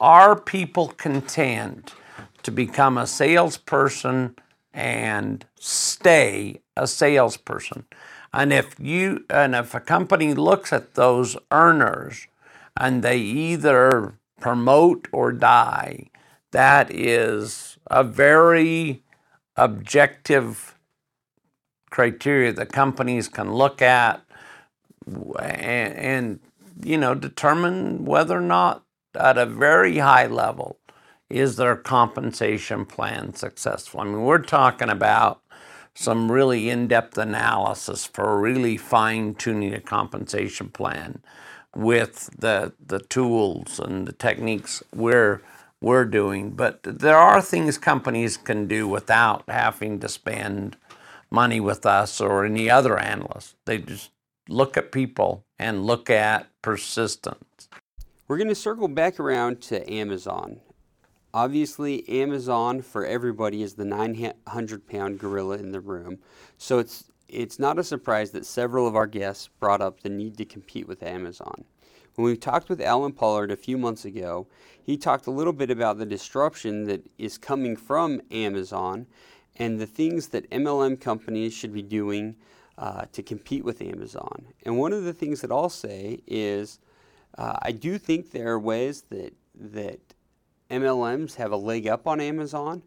are 0.00 0.38
people 0.38 0.88
content 0.88 1.94
to 2.42 2.50
become 2.50 2.98
a 2.98 3.06
salesperson 3.06 4.36
and 4.72 5.44
stay 5.58 6.60
a 6.76 6.86
salesperson? 6.86 7.84
And 8.32 8.52
if 8.52 8.76
you 8.78 9.24
and 9.30 9.54
if 9.54 9.74
a 9.74 9.80
company 9.80 10.34
looks 10.34 10.72
at 10.72 10.94
those 10.94 11.36
earners 11.50 12.26
and 12.76 13.02
they 13.02 13.18
either 13.18 14.18
promote 14.40 15.08
or 15.12 15.32
die, 15.32 16.10
that 16.52 16.90
is 16.94 17.78
a 17.90 18.04
very 18.04 19.02
objective 19.56 20.76
criteria 21.90 22.52
that 22.52 22.72
companies 22.72 23.28
can 23.28 23.52
look 23.54 23.80
at 23.80 24.22
and, 25.40 25.94
and 25.94 26.40
you 26.84 26.98
know 26.98 27.14
determine 27.14 28.04
whether 28.04 28.36
or 28.36 28.42
not 28.42 28.84
at 29.14 29.38
a 29.38 29.46
very 29.46 29.98
high 29.98 30.26
level 30.26 30.78
is 31.30 31.56
their 31.56 31.76
compensation 31.76 32.84
plan 32.84 33.34
successful. 33.34 34.00
I 34.00 34.04
mean, 34.04 34.22
we're 34.22 34.38
talking 34.38 34.90
about 34.90 35.40
some 35.94 36.30
really 36.30 36.68
in-depth 36.68 37.16
analysis 37.18 38.04
for 38.06 38.38
really 38.38 38.76
fine-tuning 38.76 39.72
a 39.72 39.80
compensation 39.80 40.68
plan 40.68 41.22
with 41.76 42.30
the 42.38 42.72
the 42.84 43.00
tools 43.00 43.78
and 43.78 44.08
the 44.08 44.12
techniques 44.12 44.82
we're 44.94 45.42
we're 45.80 46.06
doing. 46.06 46.50
But 46.50 46.82
there 46.82 47.18
are 47.18 47.42
things 47.42 47.78
companies 47.78 48.36
can 48.36 48.66
do 48.66 48.88
without 48.88 49.44
having 49.46 50.00
to 50.00 50.08
spend 50.08 50.76
money 51.30 51.60
with 51.60 51.84
us 51.84 52.20
or 52.20 52.44
any 52.44 52.70
other 52.70 52.98
analyst. 52.98 53.56
They 53.66 53.78
just 53.78 54.10
look 54.48 54.76
at 54.76 54.90
people 54.92 55.44
and 55.58 55.84
look 55.84 56.08
at 56.08 56.48
persistence. 56.62 57.68
We're 58.26 58.38
going 58.38 58.48
to 58.48 58.54
circle 58.54 58.88
back 58.88 59.20
around 59.20 59.60
to 59.62 59.88
Amazon. 59.92 60.60
Obviously, 61.34 62.08
Amazon 62.08 62.80
for 62.80 63.04
everybody 63.04 63.62
is 63.62 63.74
the 63.74 63.84
900 63.84 64.86
pound 64.86 65.18
gorilla 65.18 65.58
in 65.58 65.72
the 65.72 65.80
room. 65.80 66.18
So 66.56 66.78
it's, 66.78 67.04
it's 67.28 67.58
not 67.58 67.78
a 67.78 67.84
surprise 67.84 68.30
that 68.32 68.46
several 68.46 68.86
of 68.86 68.96
our 68.96 69.06
guests 69.06 69.48
brought 69.60 69.80
up 69.80 70.00
the 70.00 70.08
need 70.08 70.36
to 70.38 70.44
compete 70.44 70.86
with 70.86 71.02
Amazon. 71.02 71.64
When 72.14 72.24
we 72.24 72.36
talked 72.36 72.68
with 72.68 72.80
Alan 72.80 73.12
Pollard 73.12 73.50
a 73.50 73.56
few 73.56 73.76
months 73.76 74.04
ago, 74.04 74.46
he 74.82 74.96
talked 74.96 75.26
a 75.26 75.30
little 75.30 75.52
bit 75.52 75.70
about 75.70 75.98
the 75.98 76.06
disruption 76.06 76.84
that 76.84 77.06
is 77.18 77.36
coming 77.36 77.76
from 77.76 78.22
Amazon 78.30 79.06
and 79.56 79.78
the 79.78 79.86
things 79.86 80.28
that 80.28 80.50
MLM 80.50 81.00
companies 81.00 81.52
should 81.52 81.72
be 81.72 81.82
doing 81.82 82.36
uh, 82.78 83.04
to 83.12 83.22
compete 83.22 83.64
with 83.64 83.82
Amazon. 83.82 84.46
And 84.64 84.78
one 84.78 84.92
of 84.92 85.04
the 85.04 85.12
things 85.12 85.40
that 85.40 85.50
I'll 85.50 85.68
say 85.68 86.20
is 86.26 86.78
uh, 87.36 87.56
I 87.62 87.72
do 87.72 87.98
think 87.98 88.30
there 88.30 88.48
are 88.48 88.60
ways 88.60 89.02
that, 89.10 89.34
that 89.54 90.00
MLMs 90.70 91.34
have 91.36 91.52
a 91.52 91.56
leg 91.56 91.86
up 91.86 92.06
on 92.06 92.20
Amazon, 92.20 92.82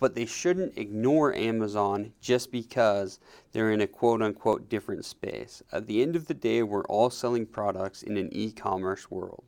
but 0.00 0.14
they 0.14 0.26
shouldn't 0.26 0.76
ignore 0.76 1.34
Amazon 1.34 2.12
just 2.20 2.50
because 2.50 3.20
they're 3.52 3.70
in 3.70 3.82
a 3.82 3.86
quote 3.86 4.22
unquote 4.22 4.68
different 4.68 5.04
space. 5.04 5.62
At 5.70 5.86
the 5.86 6.02
end 6.02 6.16
of 6.16 6.26
the 6.26 6.34
day, 6.34 6.62
we're 6.62 6.84
all 6.86 7.10
selling 7.10 7.46
products 7.46 8.02
in 8.02 8.16
an 8.16 8.30
e 8.32 8.50
commerce 8.50 9.10
world. 9.10 9.44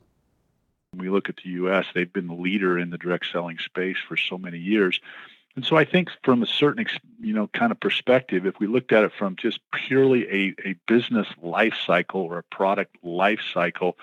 When 0.91 1.05
we 1.05 1.09
look 1.09 1.27
at 1.27 1.37
the 1.43 1.49
US, 1.49 1.87
they've 1.93 2.13
been 2.13 2.27
the 2.27 2.35
leader 2.35 2.77
in 2.77 2.91
the 2.91 2.99
direct 2.99 3.25
selling 3.31 3.57
space 3.57 3.97
for 4.07 4.15
so 4.15 4.37
many 4.37 4.59
years. 4.59 5.01
And 5.55 5.65
so 5.65 5.75
I 5.75 5.85
think 5.85 6.09
from 6.23 6.41
a 6.41 6.47
certain, 6.47 6.85
you 7.19 7.33
know, 7.33 7.47
kind 7.47 7.71
of 7.71 7.79
perspective, 7.79 8.45
if 8.45 8.59
we 8.59 8.67
looked 8.67 8.91
at 8.91 9.03
it 9.03 9.11
from 9.17 9.35
just 9.35 9.59
purely 9.71 10.27
a, 10.27 10.69
a 10.69 10.75
business 10.87 11.27
life 11.41 11.75
cycle 11.85 12.21
or 12.21 12.39
a 12.39 12.43
product 12.43 12.95
life 13.03 13.41
cycle, 13.53 13.97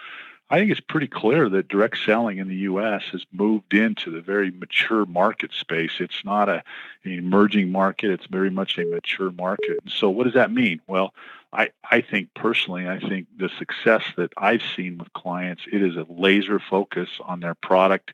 I 0.50 0.58
think 0.58 0.72
it's 0.72 0.80
pretty 0.80 1.06
clear 1.06 1.48
that 1.48 1.68
direct 1.68 1.98
selling 2.04 2.38
in 2.38 2.48
the 2.48 2.56
U.S. 2.56 3.04
has 3.12 3.24
moved 3.32 3.72
into 3.72 4.10
the 4.10 4.20
very 4.20 4.50
mature 4.50 5.06
market 5.06 5.52
space. 5.52 5.92
It's 6.00 6.24
not 6.24 6.48
a, 6.48 6.64
an 7.04 7.12
emerging 7.12 7.70
market; 7.70 8.10
it's 8.10 8.26
very 8.26 8.50
much 8.50 8.76
a 8.76 8.84
mature 8.84 9.30
market. 9.30 9.78
So, 9.88 10.10
what 10.10 10.24
does 10.24 10.34
that 10.34 10.50
mean? 10.50 10.80
Well, 10.88 11.14
I, 11.52 11.70
I 11.88 12.00
think 12.00 12.34
personally, 12.34 12.88
I 12.88 12.98
think 12.98 13.28
the 13.36 13.48
success 13.58 14.02
that 14.16 14.32
I've 14.36 14.62
seen 14.76 14.98
with 14.98 15.12
clients, 15.12 15.62
it 15.72 15.82
is 15.82 15.96
a 15.96 16.06
laser 16.08 16.58
focus 16.58 17.08
on 17.20 17.40
their 17.40 17.54
product 17.54 18.12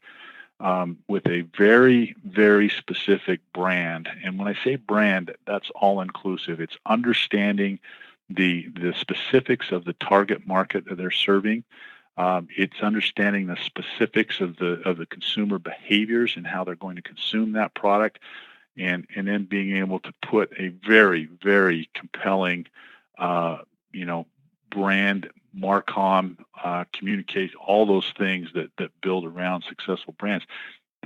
um, 0.60 0.98
with 1.08 1.26
a 1.26 1.42
very, 1.56 2.14
very 2.24 2.68
specific 2.68 3.40
brand. 3.52 4.08
And 4.24 4.38
when 4.38 4.48
I 4.48 4.54
say 4.62 4.76
brand, 4.76 5.34
that's 5.46 5.70
all 5.74 6.00
inclusive. 6.00 6.60
It's 6.60 6.76
understanding 6.86 7.78
the 8.28 8.68
the 8.74 8.92
specifics 8.92 9.70
of 9.70 9.84
the 9.84 9.92
target 9.94 10.46
market 10.46 10.86
that 10.86 10.96
they're 10.96 11.10
serving. 11.10 11.64
Um, 12.16 12.48
it's 12.56 12.80
understanding 12.80 13.46
the 13.46 13.56
specifics 13.56 14.40
of 14.40 14.56
the 14.56 14.80
of 14.88 14.96
the 14.96 15.06
consumer 15.06 15.58
behaviors 15.58 16.34
and 16.36 16.46
how 16.46 16.64
they're 16.64 16.74
going 16.74 16.96
to 16.96 17.02
consume 17.02 17.52
that 17.52 17.74
product, 17.74 18.20
and 18.76 19.06
and 19.14 19.28
then 19.28 19.44
being 19.44 19.76
able 19.76 20.00
to 20.00 20.12
put 20.22 20.52
a 20.58 20.68
very 20.68 21.28
very 21.42 21.90
compelling, 21.94 22.66
uh, 23.18 23.58
you 23.92 24.06
know, 24.06 24.26
brand 24.70 25.30
Marcom, 25.56 26.36
uh, 26.62 26.84
communicate, 26.92 27.54
all 27.54 27.86
those 27.86 28.12
things 28.16 28.48
that 28.54 28.70
that 28.78 28.90
build 29.00 29.26
around 29.26 29.64
successful 29.64 30.14
brands 30.18 30.46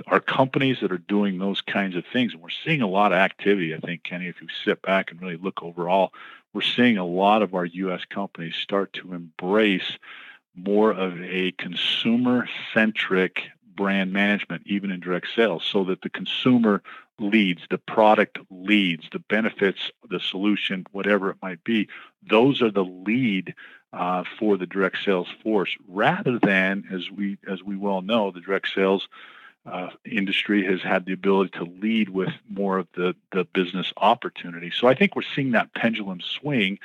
are 0.07 0.19
companies 0.19 0.79
that 0.81 0.91
are 0.91 0.97
doing 0.97 1.37
those 1.37 1.61
kinds 1.61 1.95
of 1.95 2.05
things. 2.11 2.33
And 2.33 2.41
we're 2.41 2.49
seeing 2.49 2.81
a 2.81 2.87
lot 2.87 3.11
of 3.11 3.17
activity, 3.17 3.75
I 3.75 3.79
think, 3.79 4.03
Kenny, 4.03 4.27
if 4.27 4.41
you 4.41 4.47
sit 4.65 4.81
back 4.81 5.11
and 5.11 5.21
really 5.21 5.37
look 5.37 5.61
overall, 5.61 6.13
we're 6.53 6.61
seeing 6.61 6.97
a 6.97 7.05
lot 7.05 7.41
of 7.41 7.53
our 7.53 7.65
U.S. 7.65 8.01
companies 8.09 8.55
start 8.55 8.93
to 8.93 9.13
embrace 9.13 9.97
more 10.55 10.91
of 10.91 11.19
a 11.21 11.51
consumer 11.53 12.47
centric 12.73 13.43
brand 13.75 14.11
management, 14.11 14.63
even 14.65 14.91
in 14.91 14.99
direct 14.99 15.27
sales, 15.35 15.63
so 15.63 15.83
that 15.85 16.01
the 16.01 16.09
consumer 16.09 16.83
leads, 17.19 17.61
the 17.69 17.77
product 17.77 18.39
leads, 18.49 19.05
the 19.11 19.19
benefits, 19.19 19.91
the 20.09 20.19
solution, 20.19 20.85
whatever 20.91 21.29
it 21.29 21.37
might 21.41 21.63
be. 21.63 21.87
Those 22.27 22.61
are 22.61 22.71
the 22.71 22.83
lead 22.83 23.53
uh, 23.93 24.23
for 24.39 24.57
the 24.57 24.65
direct 24.65 24.97
sales 25.03 25.27
force, 25.43 25.75
rather 25.87 26.39
than, 26.39 26.85
as 26.91 27.09
we 27.11 27.37
as 27.47 27.61
we 27.63 27.75
well 27.75 28.01
know, 28.01 28.31
the 28.31 28.41
direct 28.41 28.69
sales 28.73 29.07
uh, 29.65 29.89
industry 30.05 30.65
has 30.65 30.81
had 30.81 31.05
the 31.05 31.13
ability 31.13 31.51
to 31.57 31.65
lead 31.65 32.09
with 32.09 32.33
more 32.49 32.77
of 32.77 32.87
the 32.95 33.15
the 33.31 33.45
business 33.45 33.93
opportunity. 33.97 34.71
So 34.71 34.87
I 34.87 34.95
think 34.95 35.15
we're 35.15 35.21
seeing 35.35 35.51
that 35.51 35.73
pendulum 35.73 36.21
swing, 36.21 36.79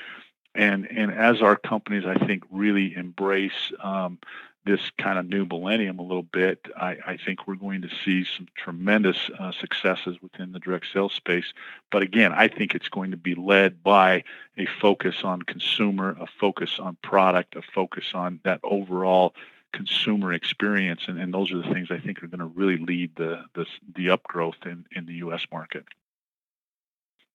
and 0.57 0.91
and 0.91 1.13
as 1.13 1.43
our 1.43 1.57
companies, 1.57 2.05
I 2.07 2.15
think, 2.27 2.45
really 2.51 2.95
embrace 2.95 3.73
um, 3.83 4.19
this 4.67 4.91
kind 4.99 5.19
of 5.19 5.29
new 5.29 5.47
millennium 5.47 5.99
a 6.01 6.03
little 6.03 6.25
bit, 6.25 6.67
I, 6.77 6.97
I 7.07 7.17
think 7.25 7.47
we're 7.47 7.55
going 7.55 7.83
to 7.83 7.89
see 8.05 8.25
some 8.25 8.49
tremendous 8.57 9.31
uh, 9.39 9.53
successes 9.53 10.17
within 10.21 10.53
the 10.53 10.59
direct 10.59 10.87
sales 10.93 11.15
space. 11.15 11.55
But 11.93 12.03
again, 12.03 12.33
I 12.33 12.49
think 12.49 12.75
it's 12.75 12.89
going 12.89 13.13
to 13.13 13.17
be 13.17 13.37
led 13.37 13.83
by 13.85 14.25
a 14.59 14.67
focus 14.67 15.23
on 15.23 15.43
consumer, 15.43 16.17
a 16.21 16.27
focus 16.27 16.81
on 16.81 16.97
product, 17.01 17.55
a 17.55 17.63
focus 17.63 18.07
on 18.13 18.41
that 18.43 18.61
overall 18.65 19.35
consumer 19.73 20.33
experience. 20.33 21.03
And, 21.07 21.19
and 21.21 21.33
those 21.33 21.53
are 21.53 21.59
the 21.59 21.73
things 21.73 21.91
I 21.91 21.99
think 21.99 22.23
are 22.23 22.27
going 22.27 22.41
to 22.41 22.47
really 22.47 22.79
lead 22.79 23.15
the, 23.15 23.45
the, 23.55 23.67
the 23.95 24.07
upgrowth 24.09 24.67
in, 24.67 24.85
in 24.91 25.07
the 25.07 25.15
U.S. 25.15 25.47
market. 25.53 25.85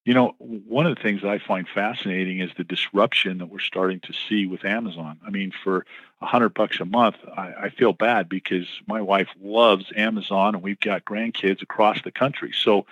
You 0.04 0.14
know, 0.14 0.34
one 0.38 0.86
of 0.86 0.96
the 0.96 1.00
things 1.00 1.22
that 1.22 1.30
I 1.30 1.38
find 1.38 1.68
fascinating 1.68 2.40
is 2.40 2.50
the 2.56 2.64
disruption 2.64 3.38
that 3.38 3.46
we're 3.46 3.60
starting 3.60 4.00
to 4.00 4.12
see 4.12 4.46
with 4.46 4.64
Amazon. 4.64 5.20
I 5.24 5.30
mean, 5.30 5.52
for 5.62 5.86
a 6.20 6.26
hundred 6.26 6.54
bucks 6.54 6.80
a 6.80 6.84
month, 6.84 7.16
I, 7.36 7.52
I, 7.62 7.68
feel 7.70 7.92
bad 7.92 8.28
because 8.28 8.66
my 8.88 9.00
wife 9.00 9.28
loves 9.40 9.92
Amazon 9.94 10.56
and 10.56 10.62
we've 10.62 10.80
got 10.80 11.04
grandkids 11.04 11.62
across 11.62 12.02
the 12.02 12.10
country. 12.10 12.52
So 12.52 12.86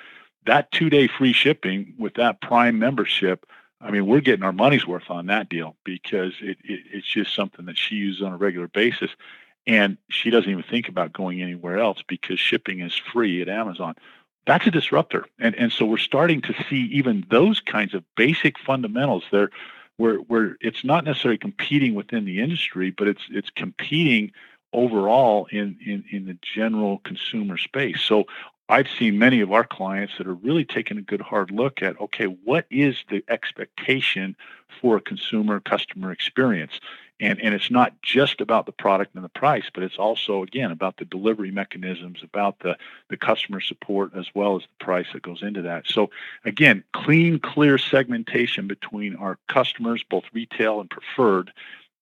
that 0.47 0.71
two 0.71 0.89
day 0.89 1.09
free 1.09 1.33
shipping 1.33 1.95
with 1.99 2.15
that 2.15 2.41
Prime 2.41 2.79
membership, 2.79 3.45
I 3.81 3.91
mean, 3.91 4.07
we're 4.07 4.21
getting 4.21 4.45
our 4.45 4.53
money's 4.53 4.87
worth 4.87 5.11
on 5.11 5.27
that 5.27 5.49
deal 5.49 5.75
because 5.85 6.35
it, 6.41 6.59
it, 6.63 6.81
it's 6.93 7.07
just 7.07 7.35
something 7.35 7.67
that 7.67 7.79
she 7.79 7.97
uses 7.97 8.23
on 8.23 8.33
a 8.33 8.37
regular 8.37 8.69
basis. 8.69 9.11
And 9.67 9.99
she 10.09 10.31
doesn't 10.31 10.51
even 10.51 10.63
think 10.63 10.89
about 10.89 11.13
going 11.13 11.43
anywhere 11.43 11.79
else 11.79 12.03
because 12.07 12.39
shipping 12.39 12.81
is 12.81 12.95
free 12.95 13.43
at 13.43 13.49
Amazon 13.49 13.97
that's 14.51 14.67
a 14.67 14.71
disruptor. 14.73 15.27
And, 15.39 15.55
and 15.55 15.71
so 15.71 15.87
we're 15.87 15.97
starting 15.97 16.43
to 16.43 16.55
see 16.69 16.89
even 16.93 17.25
those 17.31 17.61
kinds 17.61 17.95
of 17.95 18.03
basic 18.17 18.59
fundamentals 18.59 19.23
there 19.31 19.51
where, 19.97 20.17
where 20.17 20.57
it's 20.61 20.83
not 20.83 21.05
necessarily 21.05 21.39
competing 21.39 21.95
within 21.95 22.25
the 22.25 22.41
industry, 22.41 22.91
but 22.91 23.07
it's, 23.07 23.23
it's 23.31 23.51
competing 23.51 24.33
overall 24.73 25.47
in, 25.53 25.79
in, 25.87 26.05
in 26.11 26.27
the 26.27 26.37
general 26.43 26.99
consumer 27.05 27.57
space. 27.59 28.01
So 28.01 28.25
I've 28.69 28.89
seen 28.89 29.21
many 29.21 29.41
of 29.41 29.53
our 29.53 29.63
clients 29.63 30.15
that 30.19 30.27
are 30.27 30.35
really 30.35 30.65
taking 30.65 30.99
a 30.99 31.03
good 31.03 31.21
hard 31.21 31.53
look 31.53 31.81
at 31.81 32.01
okay, 32.01 32.25
what 32.25 32.67
is 32.71 32.97
the 33.09 33.23
expectation 33.29 34.35
for 34.81 34.97
a 34.97 35.01
consumer 35.01 35.61
customer 35.61 36.11
experience? 36.11 36.81
And 37.21 37.41
and 37.41 37.55
it's 37.55 37.71
not 37.71 38.01
just 38.03 38.41
about 38.41 38.67
the 38.67 38.73
product 38.73 39.15
and 39.15 39.23
the 39.23 39.29
price 39.29 39.65
but 39.73 39.83
it's 39.83 39.99
also 39.99 40.43
again 40.43 40.71
about 40.71 40.97
the 40.97 41.05
delivery 41.05 41.51
mechanisms 41.51 42.21
about 42.23 42.59
the 42.61 42.77
the 43.09 43.17
customer 43.17 43.61
support 43.61 44.13
as 44.17 44.27
well 44.35 44.57
as 44.57 44.63
the 44.63 44.85
price 44.85 45.07
that 45.13 45.23
goes 45.23 45.43
into 45.43 45.63
that. 45.63 45.87
So 45.87 46.11
again 46.45 46.83
clean 46.93 47.39
clear 47.39 47.79
segmentation 47.79 48.67
between 48.67 49.15
our 49.17 49.39
customers 49.49 50.03
both 50.03 50.25
retail 50.33 50.81
and 50.81 50.91
preferred 50.91 51.53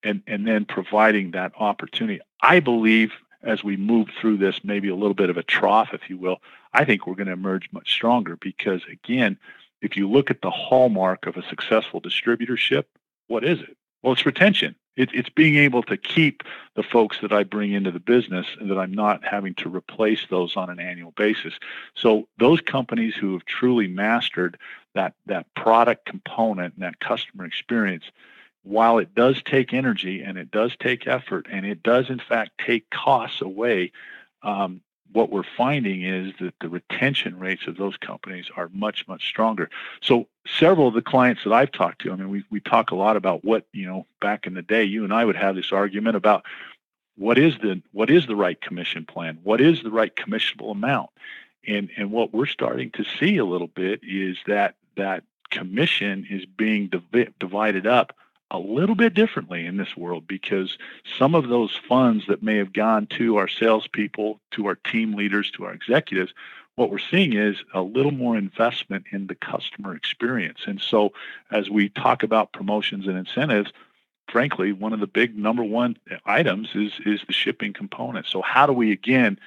and 0.03 0.23
and 0.27 0.47
then 0.47 0.65
providing 0.65 1.33
that 1.33 1.53
opportunity. 1.59 2.21
I 2.41 2.61
believe 2.61 3.13
as 3.43 3.63
we 3.63 3.77
move 3.77 4.09
through 4.21 4.37
this 4.37 4.65
maybe 4.65 4.89
a 4.89 4.97
little 4.97 5.15
bit 5.15 5.31
of 5.31 5.37
a 5.37 5.43
trough 5.43 5.91
if 5.93 6.11
you 6.11 6.17
will 6.17 6.39
i 6.73 6.85
think 6.85 7.07
we're 7.07 7.15
going 7.15 7.29
to 7.29 7.33
emerge 7.33 7.69
much 7.73 7.89
stronger 7.91 8.37
because 8.37 8.83
again 8.91 9.39
if 9.81 9.97
you 9.97 10.11
look 10.11 10.29
at 10.29 10.43
the 10.43 10.51
hallmark 10.51 11.25
of 11.27 11.37
a 11.37 11.49
successful 11.49 12.01
distributorship 12.01 12.85
what 13.29 13.45
is 13.45 13.61
it? 13.61 13.77
Well 14.03 14.13
it's 14.15 14.27
retention 14.27 14.75
it, 14.99 15.11
it's 15.15 15.29
being 15.29 15.57
able 15.57 15.83
to 15.85 15.97
keep 15.97 16.43
the 16.75 16.83
folks 16.83 17.19
that 17.23 17.33
I 17.33 17.45
bring 17.45 17.73
into 17.73 17.93
the 17.93 18.01
business 18.01 18.47
and 18.61 18.69
that 18.71 18.79
I'm 18.79 18.93
not 18.93 19.25
having 19.25 19.55
to 19.55 19.69
replace 19.69 20.27
those 20.29 20.57
on 20.57 20.69
an 20.69 20.81
annual 20.81 21.13
basis. 21.13 21.55
So 21.95 22.27
those 22.39 22.61
companies 22.61 23.15
who 23.15 23.33
have 23.35 23.45
truly 23.45 23.87
mastered 23.87 24.59
that 24.95 25.15
that 25.27 25.47
product 25.55 26.05
component 26.05 26.75
and 26.75 26.83
that 26.83 26.99
customer 26.99 27.45
experience, 27.45 28.05
while 28.65 28.99
it 28.99 29.15
does 29.15 29.41
take 29.45 29.73
energy 29.73 30.23
and 30.23 30.37
it 30.37 30.51
does 30.51 30.77
take 30.81 31.07
effort 31.07 31.47
and 31.51 31.65
it 31.65 31.83
does 31.83 32.11
in 32.11 32.19
fact 32.19 32.51
take 32.59 32.91
costs 32.91 33.41
away, 33.41 33.93
um, 34.43 34.81
what 35.13 35.31
we're 35.31 35.43
finding 35.57 36.03
is 36.03 36.33
that 36.41 36.55
the 36.61 36.69
retention 36.69 37.39
rates 37.39 37.67
of 37.67 37.77
those 37.77 37.97
companies 37.97 38.47
are 38.57 38.71
much 38.73 39.07
much 39.09 39.27
stronger. 39.29 39.71
So 40.01 40.27
several 40.47 40.89
of 40.89 40.95
the 40.95 41.03
clients 41.03 41.45
that 41.45 41.53
i've 41.53 41.71
talked 41.71 42.01
to 42.01 42.11
i 42.11 42.17
mean 42.17 42.31
we, 42.31 42.43
we 42.51 42.59
talk 42.59 42.91
a 42.91 42.95
lot 42.95 43.19
about 43.19 43.45
what 43.45 43.67
you 43.75 43.87
know 43.87 44.07
back 44.19 44.47
in 44.47 44.55
the 44.55 44.63
day 44.63 44.83
you 44.83 45.05
and 45.05 45.13
i 45.13 45.23
would 45.23 45.37
have 45.37 45.55
this 45.55 45.73
argument 45.73 46.17
about 46.17 46.43
what 47.19 47.37
is 47.37 47.59
the 47.59 47.83
what 47.93 48.11
is 48.11 48.27
the 48.27 48.37
right 48.37 48.61
commission 48.61 49.05
plan? 49.05 49.39
What 49.43 49.61
is 49.61 49.83
the 49.83 49.91
right 49.91 50.15
commissionable 50.15 50.71
amount? 50.71 51.11
And 51.67 51.91
and 51.97 52.13
what 52.13 52.33
we're 52.33 52.47
starting 52.47 52.91
to 52.93 53.05
see 53.19 53.37
a 53.37 53.45
little 53.45 53.67
bit 53.67 54.01
is 54.03 54.39
that 54.47 54.77
that 54.97 55.25
commission 55.51 56.27
is 56.31 56.47
being 56.47 56.89
div- 56.89 57.33
divided 57.39 57.87
up 57.87 58.15
a 58.51 58.59
little 58.59 58.95
bit 58.95 59.15
differently 59.15 59.67
in 59.67 59.77
this 59.77 59.97
world 59.97 60.27
because 60.27 60.79
some 61.19 61.35
of 61.35 61.49
those 61.49 61.79
funds 61.89 62.27
that 62.29 62.43
may 62.43 62.57
have 62.57 62.73
gone 62.73 63.07
to 63.07 63.37
our 63.37 63.49
salespeople, 63.49 64.41
to 64.53 64.67
our 64.67 64.75
team 64.75 65.15
leaders, 65.15 65.51
to 65.53 65.65
our 65.65 65.73
executives, 65.73 66.33
what 66.77 66.91
we're 66.91 66.99
seeing 66.99 67.35
is 67.35 67.57
a 67.75 67.83
little 67.83 68.13
more 68.13 68.39
investment 68.39 69.07
in 69.13 69.27
the 69.27 69.35
customer 69.35 69.95
experience. 69.95 70.61
And 70.67 70.81
so, 70.81 71.13
as 71.51 71.69
we 71.69 71.89
talk 71.89 72.23
about 72.23 72.53
promotions 72.53 73.07
and 73.07 73.19
incentives, 73.19 73.73
frankly, 74.29 74.73
one 74.73 74.93
of 74.93 75.01
the 75.01 75.07
big 75.09 75.37
number 75.37 75.65
one 75.65 75.99
items 76.25 76.69
is 76.75 76.93
is 77.05 77.21
the 77.27 77.33
shipping 77.33 77.73
component. 77.73 78.27
So, 78.27 78.43
how 78.43 78.67
do 78.67 78.73
we 78.73 78.93
again, 78.93 79.41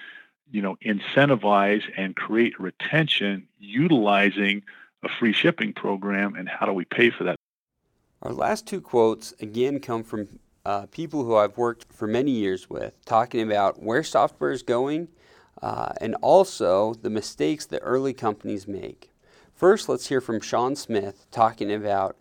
you 0.52 0.62
know, 0.62 0.76
incentivize 0.86 1.84
and 1.96 2.16
create 2.16 2.60
retention 2.60 3.48
utilizing 3.60 4.64
a 5.02 5.10
free 5.10 5.34
shipping 5.34 5.74
program, 5.74 6.36
and 6.36 6.50
how 6.50 6.66
do 6.66 6.74
we 6.74 6.86
pay 6.86 7.10
for 7.10 7.24
that? 7.24 7.41
Our 8.22 8.34
last 8.34 8.68
two 8.68 8.82
quotes 8.82 9.34
again 9.40 9.80
come 9.80 10.04
from 10.04 10.28
uh, 10.64 10.86
people 10.92 11.24
who 11.24 11.36
I've 11.36 11.58
worked 11.58 11.92
for 11.92 12.08
many 12.08 12.30
years 12.30 12.70
with, 12.70 12.94
talking 13.04 13.42
about 13.42 13.82
where 13.82 14.04
software 14.04 14.52
is 14.52 14.62
going 14.62 15.08
uh, 15.62 15.94
and 16.00 16.16
also 16.22 16.94
the 16.94 17.10
mistakes 17.10 17.66
that 17.68 17.80
early 17.80 18.14
companies 18.14 18.68
make. 18.68 19.10
First, 19.56 19.90
let's 19.90 20.08
hear 20.08 20.22
from 20.22 20.40
Sean 20.40 20.76
Smith 20.76 21.26
talking 21.32 21.74
about 21.74 22.16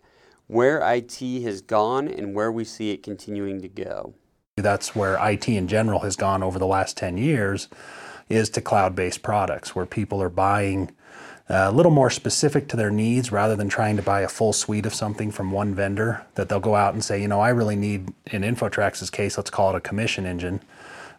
where 0.47 0.79
IT 0.79 1.19
has 1.43 1.61
gone 1.61 2.07
and 2.07 2.33
where 2.33 2.51
we 2.51 2.63
see 2.63 2.89
it 2.89 3.03
continuing 3.03 3.61
to 3.61 3.69
go. 3.69 4.15
That's 4.57 4.95
where 4.95 5.17
IT 5.23 5.47
in 5.47 5.67
general 5.67 5.99
has 5.99 6.15
gone 6.15 6.41
over 6.41 6.57
the 6.57 6.67
last 6.67 6.97
10 6.97 7.17
years 7.17 7.67
is 8.27 8.49
to 8.49 8.61
cloud-based 8.61 9.21
products 9.21 9.75
where 9.75 9.85
people 9.85 10.21
are 10.21 10.29
buying 10.29 10.95
a 11.49 11.71
little 11.71 11.91
more 11.91 12.09
specific 12.09 12.67
to 12.69 12.77
their 12.77 12.91
needs 12.91 13.31
rather 13.31 13.55
than 13.55 13.69
trying 13.69 13.97
to 13.97 14.01
buy 14.01 14.21
a 14.21 14.27
full 14.27 14.53
suite 14.53 14.85
of 14.85 14.93
something 14.93 15.31
from 15.31 15.51
one 15.51 15.75
vendor 15.75 16.25
that 16.35 16.49
they'll 16.49 16.59
go 16.59 16.75
out 16.75 16.93
and 16.93 17.03
say, 17.03 17.21
you 17.21 17.27
know, 17.27 17.41
I 17.41 17.49
really 17.49 17.75
need, 17.75 18.13
in 18.27 18.41
Infotrax's 18.43 19.09
case, 19.09 19.37
let's 19.37 19.49
call 19.49 19.69
it 19.71 19.77
a 19.77 19.81
commission 19.81 20.25
engine. 20.25 20.61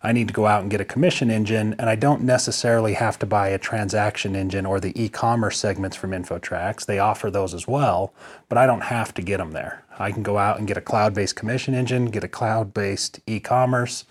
I 0.05 0.11
need 0.13 0.27
to 0.29 0.35
go 0.35 0.47
out 0.47 0.63
and 0.63 0.71
get 0.71 0.81
a 0.81 0.85
commission 0.85 1.31
engine, 1.31 1.77
and 1.79 1.89
I 1.89 1.95
don't 1.95 2.23
necessarily 2.23 2.95
have 2.95 3.21
to 3.21 3.27
buy 3.27 3.49
a 3.49 3.59
transaction 3.59 4.35
engine 4.35 4.67
or 4.67 4.81
the 4.81 5.01
e 5.01 5.09
commerce 5.09 5.59
segments 5.59 5.97
from 5.97 6.11
Infotrax. 6.11 6.87
They 6.87 6.99
offer 6.99 7.31
those 7.31 7.55
as 7.55 7.69
well, 7.69 8.13
but 8.49 8.59
I 8.59 8.67
don't 8.67 8.81
have 8.81 9.15
to 9.15 9.23
get 9.23 9.39
them 9.39 9.53
there. 9.53 9.85
I 10.01 10.11
can 10.11 10.25
go 10.25 10.39
out 10.39 10.59
and 10.59 10.67
get 10.67 10.77
a 10.77 10.81
cloud 10.81 11.15
based 11.15 11.37
commission 11.37 11.75
engine, 11.75 12.07
get 12.07 12.25
a 12.25 12.29
cloud 12.29 12.75
based 12.75 13.21
e 13.29 13.39
commerce, 13.39 14.05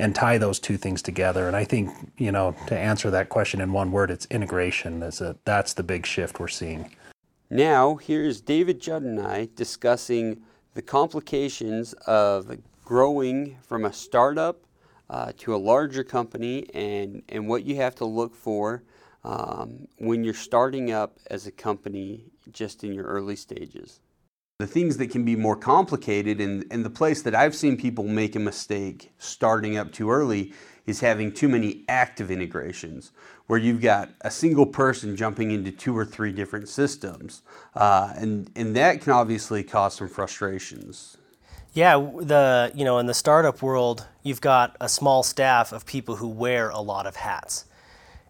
and 0.00 0.14
tie 0.14 0.38
those 0.38 0.58
two 0.58 0.76
things 0.76 1.02
together. 1.02 1.46
And 1.46 1.54
I 1.54 1.64
think, 1.64 1.90
you 2.16 2.32
know, 2.32 2.56
to 2.66 2.76
answer 2.76 3.10
that 3.10 3.28
question 3.28 3.60
in 3.60 3.72
one 3.72 3.92
word, 3.92 4.10
it's 4.10 4.26
integration. 4.26 5.00
That's, 5.00 5.20
a, 5.20 5.36
that's 5.44 5.74
the 5.74 5.82
big 5.82 6.06
shift 6.06 6.40
we're 6.40 6.48
seeing. 6.48 6.90
Now, 7.50 7.96
here's 7.96 8.40
David 8.40 8.80
Judd 8.80 9.02
and 9.02 9.20
I 9.20 9.48
discussing 9.54 10.42
the 10.74 10.82
complications 10.82 11.92
of 12.06 12.56
growing 12.84 13.56
from 13.62 13.84
a 13.84 13.92
startup 13.92 14.64
uh, 15.10 15.32
to 15.38 15.54
a 15.54 15.58
larger 15.58 16.04
company 16.04 16.68
and, 16.72 17.22
and 17.28 17.48
what 17.48 17.64
you 17.64 17.76
have 17.76 17.94
to 17.96 18.04
look 18.04 18.34
for 18.34 18.84
um, 19.24 19.86
when 19.98 20.24
you're 20.24 20.32
starting 20.32 20.92
up 20.92 21.18
as 21.28 21.46
a 21.46 21.52
company 21.52 22.24
just 22.52 22.84
in 22.84 22.92
your 22.92 23.04
early 23.04 23.36
stages 23.36 24.00
the 24.60 24.66
things 24.66 24.96
that 24.98 25.10
can 25.10 25.24
be 25.24 25.36
more 25.36 25.56
complicated 25.56 26.40
and, 26.40 26.64
and 26.70 26.84
the 26.84 26.90
place 26.90 27.22
that 27.22 27.34
I've 27.34 27.54
seen 27.54 27.76
people 27.76 28.04
make 28.04 28.36
a 28.36 28.38
mistake 28.38 29.12
starting 29.18 29.76
up 29.76 29.92
too 29.92 30.10
early 30.10 30.52
is 30.86 31.00
having 31.00 31.32
too 31.32 31.48
many 31.48 31.84
active 31.88 32.30
integrations 32.30 33.12
where 33.46 33.58
you've 33.58 33.80
got 33.80 34.10
a 34.20 34.30
single 34.30 34.66
person 34.66 35.16
jumping 35.16 35.50
into 35.50 35.70
two 35.72 35.96
or 35.96 36.04
three 36.04 36.32
different 36.32 36.68
systems. 36.68 37.42
Uh, 37.74 38.12
and, 38.16 38.50
and 38.54 38.76
that 38.76 39.00
can 39.00 39.12
obviously 39.12 39.62
cause 39.62 39.94
some 39.94 40.08
frustrations. 40.08 41.16
Yeah, 41.72 41.96
the 41.98 42.72
you 42.74 42.84
know 42.84 42.98
in 42.98 43.06
the 43.06 43.14
startup 43.14 43.62
world, 43.62 44.06
you've 44.24 44.40
got 44.40 44.76
a 44.80 44.88
small 44.88 45.22
staff 45.22 45.70
of 45.72 45.86
people 45.86 46.16
who 46.16 46.26
wear 46.26 46.70
a 46.70 46.80
lot 46.80 47.06
of 47.06 47.14
hats. 47.14 47.64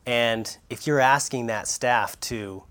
And 0.05 0.57
if 0.69 0.87
you're 0.87 1.01
asking 1.01 1.47
that 1.47 1.67
staff 1.67 2.21
to 2.21 2.65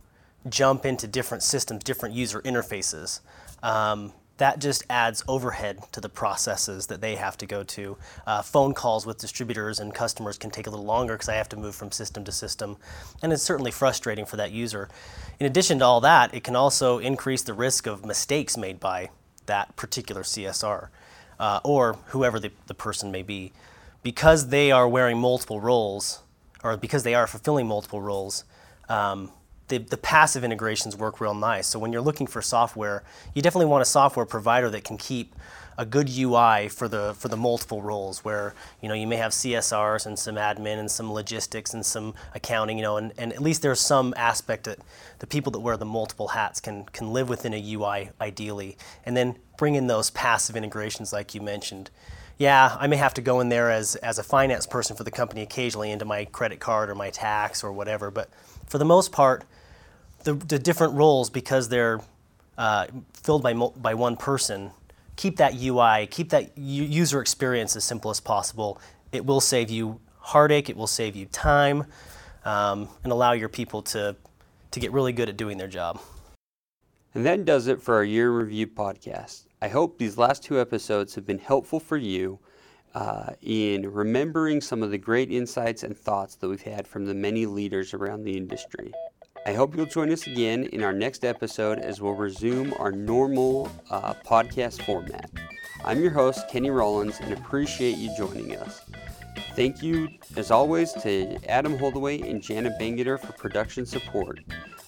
jump 0.47 0.85
into 0.85 1.07
different 1.07 1.41
systems, 1.41 1.83
different 1.83 2.13
user 2.13 2.41
interfaces, 2.41 3.21
um, 3.63 4.13
that 4.37 4.59
just 4.59 4.83
adds 4.89 5.23
overhead 5.27 5.79
to 5.91 5.99
the 5.99 6.07
processes 6.07 6.87
that 6.87 7.01
they 7.01 7.15
have 7.15 7.37
to 7.37 7.45
go 7.45 7.61
to. 7.63 7.97
Uh, 8.25 8.41
phone 8.41 8.73
calls 8.73 9.05
with 9.05 9.17
distributors 9.17 9.79
and 9.81 9.93
customers 9.93 10.37
can 10.37 10.49
take 10.49 10.65
a 10.65 10.69
little 10.69 10.85
longer 10.85 11.13
because 11.13 11.27
I 11.27 11.35
have 11.35 11.49
to 11.49 11.57
move 11.57 11.75
from 11.75 11.91
system 11.91 12.23
to 12.23 12.31
system, 12.31 12.77
and 13.21 13.33
it's 13.33 13.43
certainly 13.43 13.71
frustrating 13.71 14.25
for 14.25 14.37
that 14.37 14.51
user. 14.51 14.87
In 15.39 15.45
addition 15.45 15.79
to 15.79 15.85
all 15.85 16.01
that, 16.01 16.33
it 16.33 16.43
can 16.43 16.55
also 16.55 16.99
increase 16.99 17.41
the 17.41 17.53
risk 17.53 17.85
of 17.85 18.05
mistakes 18.05 18.55
made 18.55 18.79
by 18.79 19.09
that 19.45 19.75
particular 19.75 20.23
CSR 20.23 20.87
uh, 21.39 21.59
or 21.63 21.93
whoever 22.07 22.39
the, 22.39 22.51
the 22.67 22.73
person 22.73 23.11
may 23.11 23.23
be. 23.23 23.51
because 24.03 24.47
they 24.47 24.71
are 24.71 24.87
wearing 24.87 25.17
multiple 25.17 25.59
roles, 25.59 26.21
or 26.63 26.77
because 26.77 27.03
they 27.03 27.15
are 27.15 27.27
fulfilling 27.27 27.67
multiple 27.67 28.01
roles, 28.01 28.45
um, 28.87 29.31
the, 29.69 29.77
the 29.77 29.97
passive 29.97 30.43
integrations 30.43 30.95
work 30.95 31.21
real 31.21 31.33
nice. 31.33 31.67
So 31.67 31.79
when 31.79 31.93
you're 31.93 32.01
looking 32.01 32.27
for 32.27 32.41
software, 32.41 33.03
you 33.33 33.41
definitely 33.41 33.67
want 33.67 33.81
a 33.81 33.85
software 33.85 34.25
provider 34.25 34.69
that 34.69 34.83
can 34.83 34.97
keep 34.97 35.35
a 35.77 35.85
good 35.85 36.09
UI 36.09 36.67
for 36.67 36.89
the 36.89 37.13
for 37.17 37.29
the 37.29 37.37
multiple 37.37 37.81
roles 37.81 38.19
where 38.25 38.53
you 38.81 38.89
know 38.89 38.93
you 38.93 39.07
may 39.07 39.15
have 39.15 39.31
CSRs 39.31 40.05
and 40.05 40.19
some 40.19 40.35
admin 40.35 40.77
and 40.77 40.91
some 40.91 41.13
logistics 41.13 41.73
and 41.73 41.85
some 41.85 42.13
accounting 42.35 42.77
you 42.77 42.83
know 42.83 42.97
and, 42.97 43.13
and 43.17 43.31
at 43.31 43.41
least 43.41 43.61
there's 43.61 43.79
some 43.79 44.13
aspect 44.17 44.65
that 44.65 44.79
the 45.19 45.27
people 45.27 45.53
that 45.53 45.61
wear 45.61 45.77
the 45.77 45.85
multiple 45.85 46.27
hats 46.27 46.59
can 46.59 46.83
can 46.87 47.13
live 47.13 47.29
within 47.29 47.53
a 47.53 47.73
UI 47.73 48.09
ideally 48.19 48.77
and 49.05 49.15
then 49.15 49.37
bring 49.57 49.75
in 49.75 49.87
those 49.87 50.09
passive 50.09 50.57
integrations 50.57 51.13
like 51.13 51.33
you 51.33 51.39
mentioned 51.39 51.89
yeah, 52.39 52.77
I 52.79 52.87
may 52.87 52.95
have 52.95 53.13
to 53.15 53.21
go 53.21 53.41
in 53.41 53.49
there 53.49 53.69
as, 53.69 53.97
as 53.97 54.17
a 54.17 54.23
finance 54.23 54.65
person 54.65 54.95
for 54.95 55.03
the 55.03 55.11
company 55.11 55.41
occasionally 55.41 55.91
into 55.91 56.05
my 56.05 56.23
credit 56.23 56.61
card 56.61 56.89
or 56.89 56.95
my 56.95 57.09
tax 57.09 57.65
or 57.65 57.73
whatever. 57.73 58.09
But 58.09 58.29
for 58.65 58.77
the 58.77 58.85
most 58.85 59.11
part, 59.11 59.43
the, 60.23 60.33
the 60.33 60.59
different 60.59 60.93
roles, 60.93 61.29
because 61.29 61.69
they're 61.69 62.01
uh, 62.57 62.87
filled 63.13 63.43
by, 63.43 63.53
by 63.53 63.93
one 63.93 64.17
person, 64.17 64.71
keep 65.15 65.37
that 65.37 65.53
UI, 65.61 66.07
keep 66.07 66.29
that 66.29 66.57
user 66.57 67.21
experience 67.21 67.75
as 67.75 67.83
simple 67.83 68.11
as 68.11 68.19
possible. 68.19 68.79
It 69.11 69.25
will 69.25 69.41
save 69.41 69.69
you 69.69 69.99
heartache, 70.19 70.69
it 70.69 70.77
will 70.77 70.87
save 70.87 71.15
you 71.15 71.25
time, 71.25 71.85
um, 72.45 72.87
and 73.03 73.11
allow 73.11 73.31
your 73.31 73.49
people 73.49 73.81
to, 73.81 74.15
to 74.71 74.79
get 74.79 74.91
really 74.91 75.13
good 75.13 75.29
at 75.29 75.37
doing 75.37 75.57
their 75.57 75.67
job. 75.67 75.99
And 77.15 77.25
that 77.25 77.45
does 77.45 77.67
it 77.67 77.81
for 77.81 77.95
our 77.95 78.03
year 78.03 78.31
review 78.31 78.67
podcast. 78.67 79.45
I 79.61 79.67
hope 79.67 79.97
these 79.97 80.17
last 80.17 80.43
two 80.43 80.61
episodes 80.61 81.15
have 81.15 81.25
been 81.25 81.39
helpful 81.39 81.79
for 81.79 81.97
you 81.97 82.39
uh, 82.93 83.33
in 83.41 83.91
remembering 83.91 84.61
some 84.61 84.83
of 84.83 84.91
the 84.91 84.97
great 84.97 85.31
insights 85.31 85.83
and 85.83 85.97
thoughts 85.97 86.35
that 86.35 86.47
we've 86.47 86.61
had 86.61 86.87
from 86.87 87.05
the 87.05 87.13
many 87.13 87.45
leaders 87.45 87.93
around 87.93 88.23
the 88.23 88.37
industry. 88.37 88.93
I 89.45 89.53
hope 89.53 89.75
you'll 89.75 89.85
join 89.85 90.11
us 90.11 90.27
again 90.27 90.65
in 90.65 90.83
our 90.83 90.93
next 90.93 91.23
episode 91.23 91.79
as 91.79 92.01
we'll 92.01 92.13
resume 92.13 92.73
our 92.77 92.91
normal 92.91 93.71
uh, 93.89 94.13
podcast 94.25 94.83
format. 94.83 95.29
I'm 95.85 96.01
your 96.01 96.11
host, 96.11 96.49
Kenny 96.49 96.69
Rawlins, 96.69 97.19
and 97.21 97.33
appreciate 97.33 97.97
you 97.97 98.15
joining 98.17 98.55
us. 98.57 98.81
Thank 99.55 99.81
you, 99.81 100.09
as 100.35 100.51
always, 100.51 100.91
to 100.93 101.37
Adam 101.49 101.77
Holdaway 101.77 102.21
and 102.21 102.41
Jana 102.41 102.71
Bangeter 102.79 103.19
for 103.19 103.31
production 103.33 103.85
support. 103.85 104.39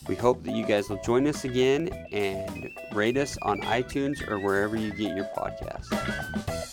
We 0.08 0.16
hope 0.16 0.44
that 0.44 0.56
you 0.56 0.66
guys 0.66 0.90
will 0.90 1.02
join 1.02 1.28
us 1.28 1.46
again 1.46 1.90
and 2.12 2.70
rate 2.94 3.18
us 3.18 3.38
on 3.44 3.62
iTunes 3.62 4.28
or 4.30 4.40
wherever 4.40 4.76
you 4.76 4.92
get 4.92 5.16
your 5.16 5.30
podcasts. 5.36 6.71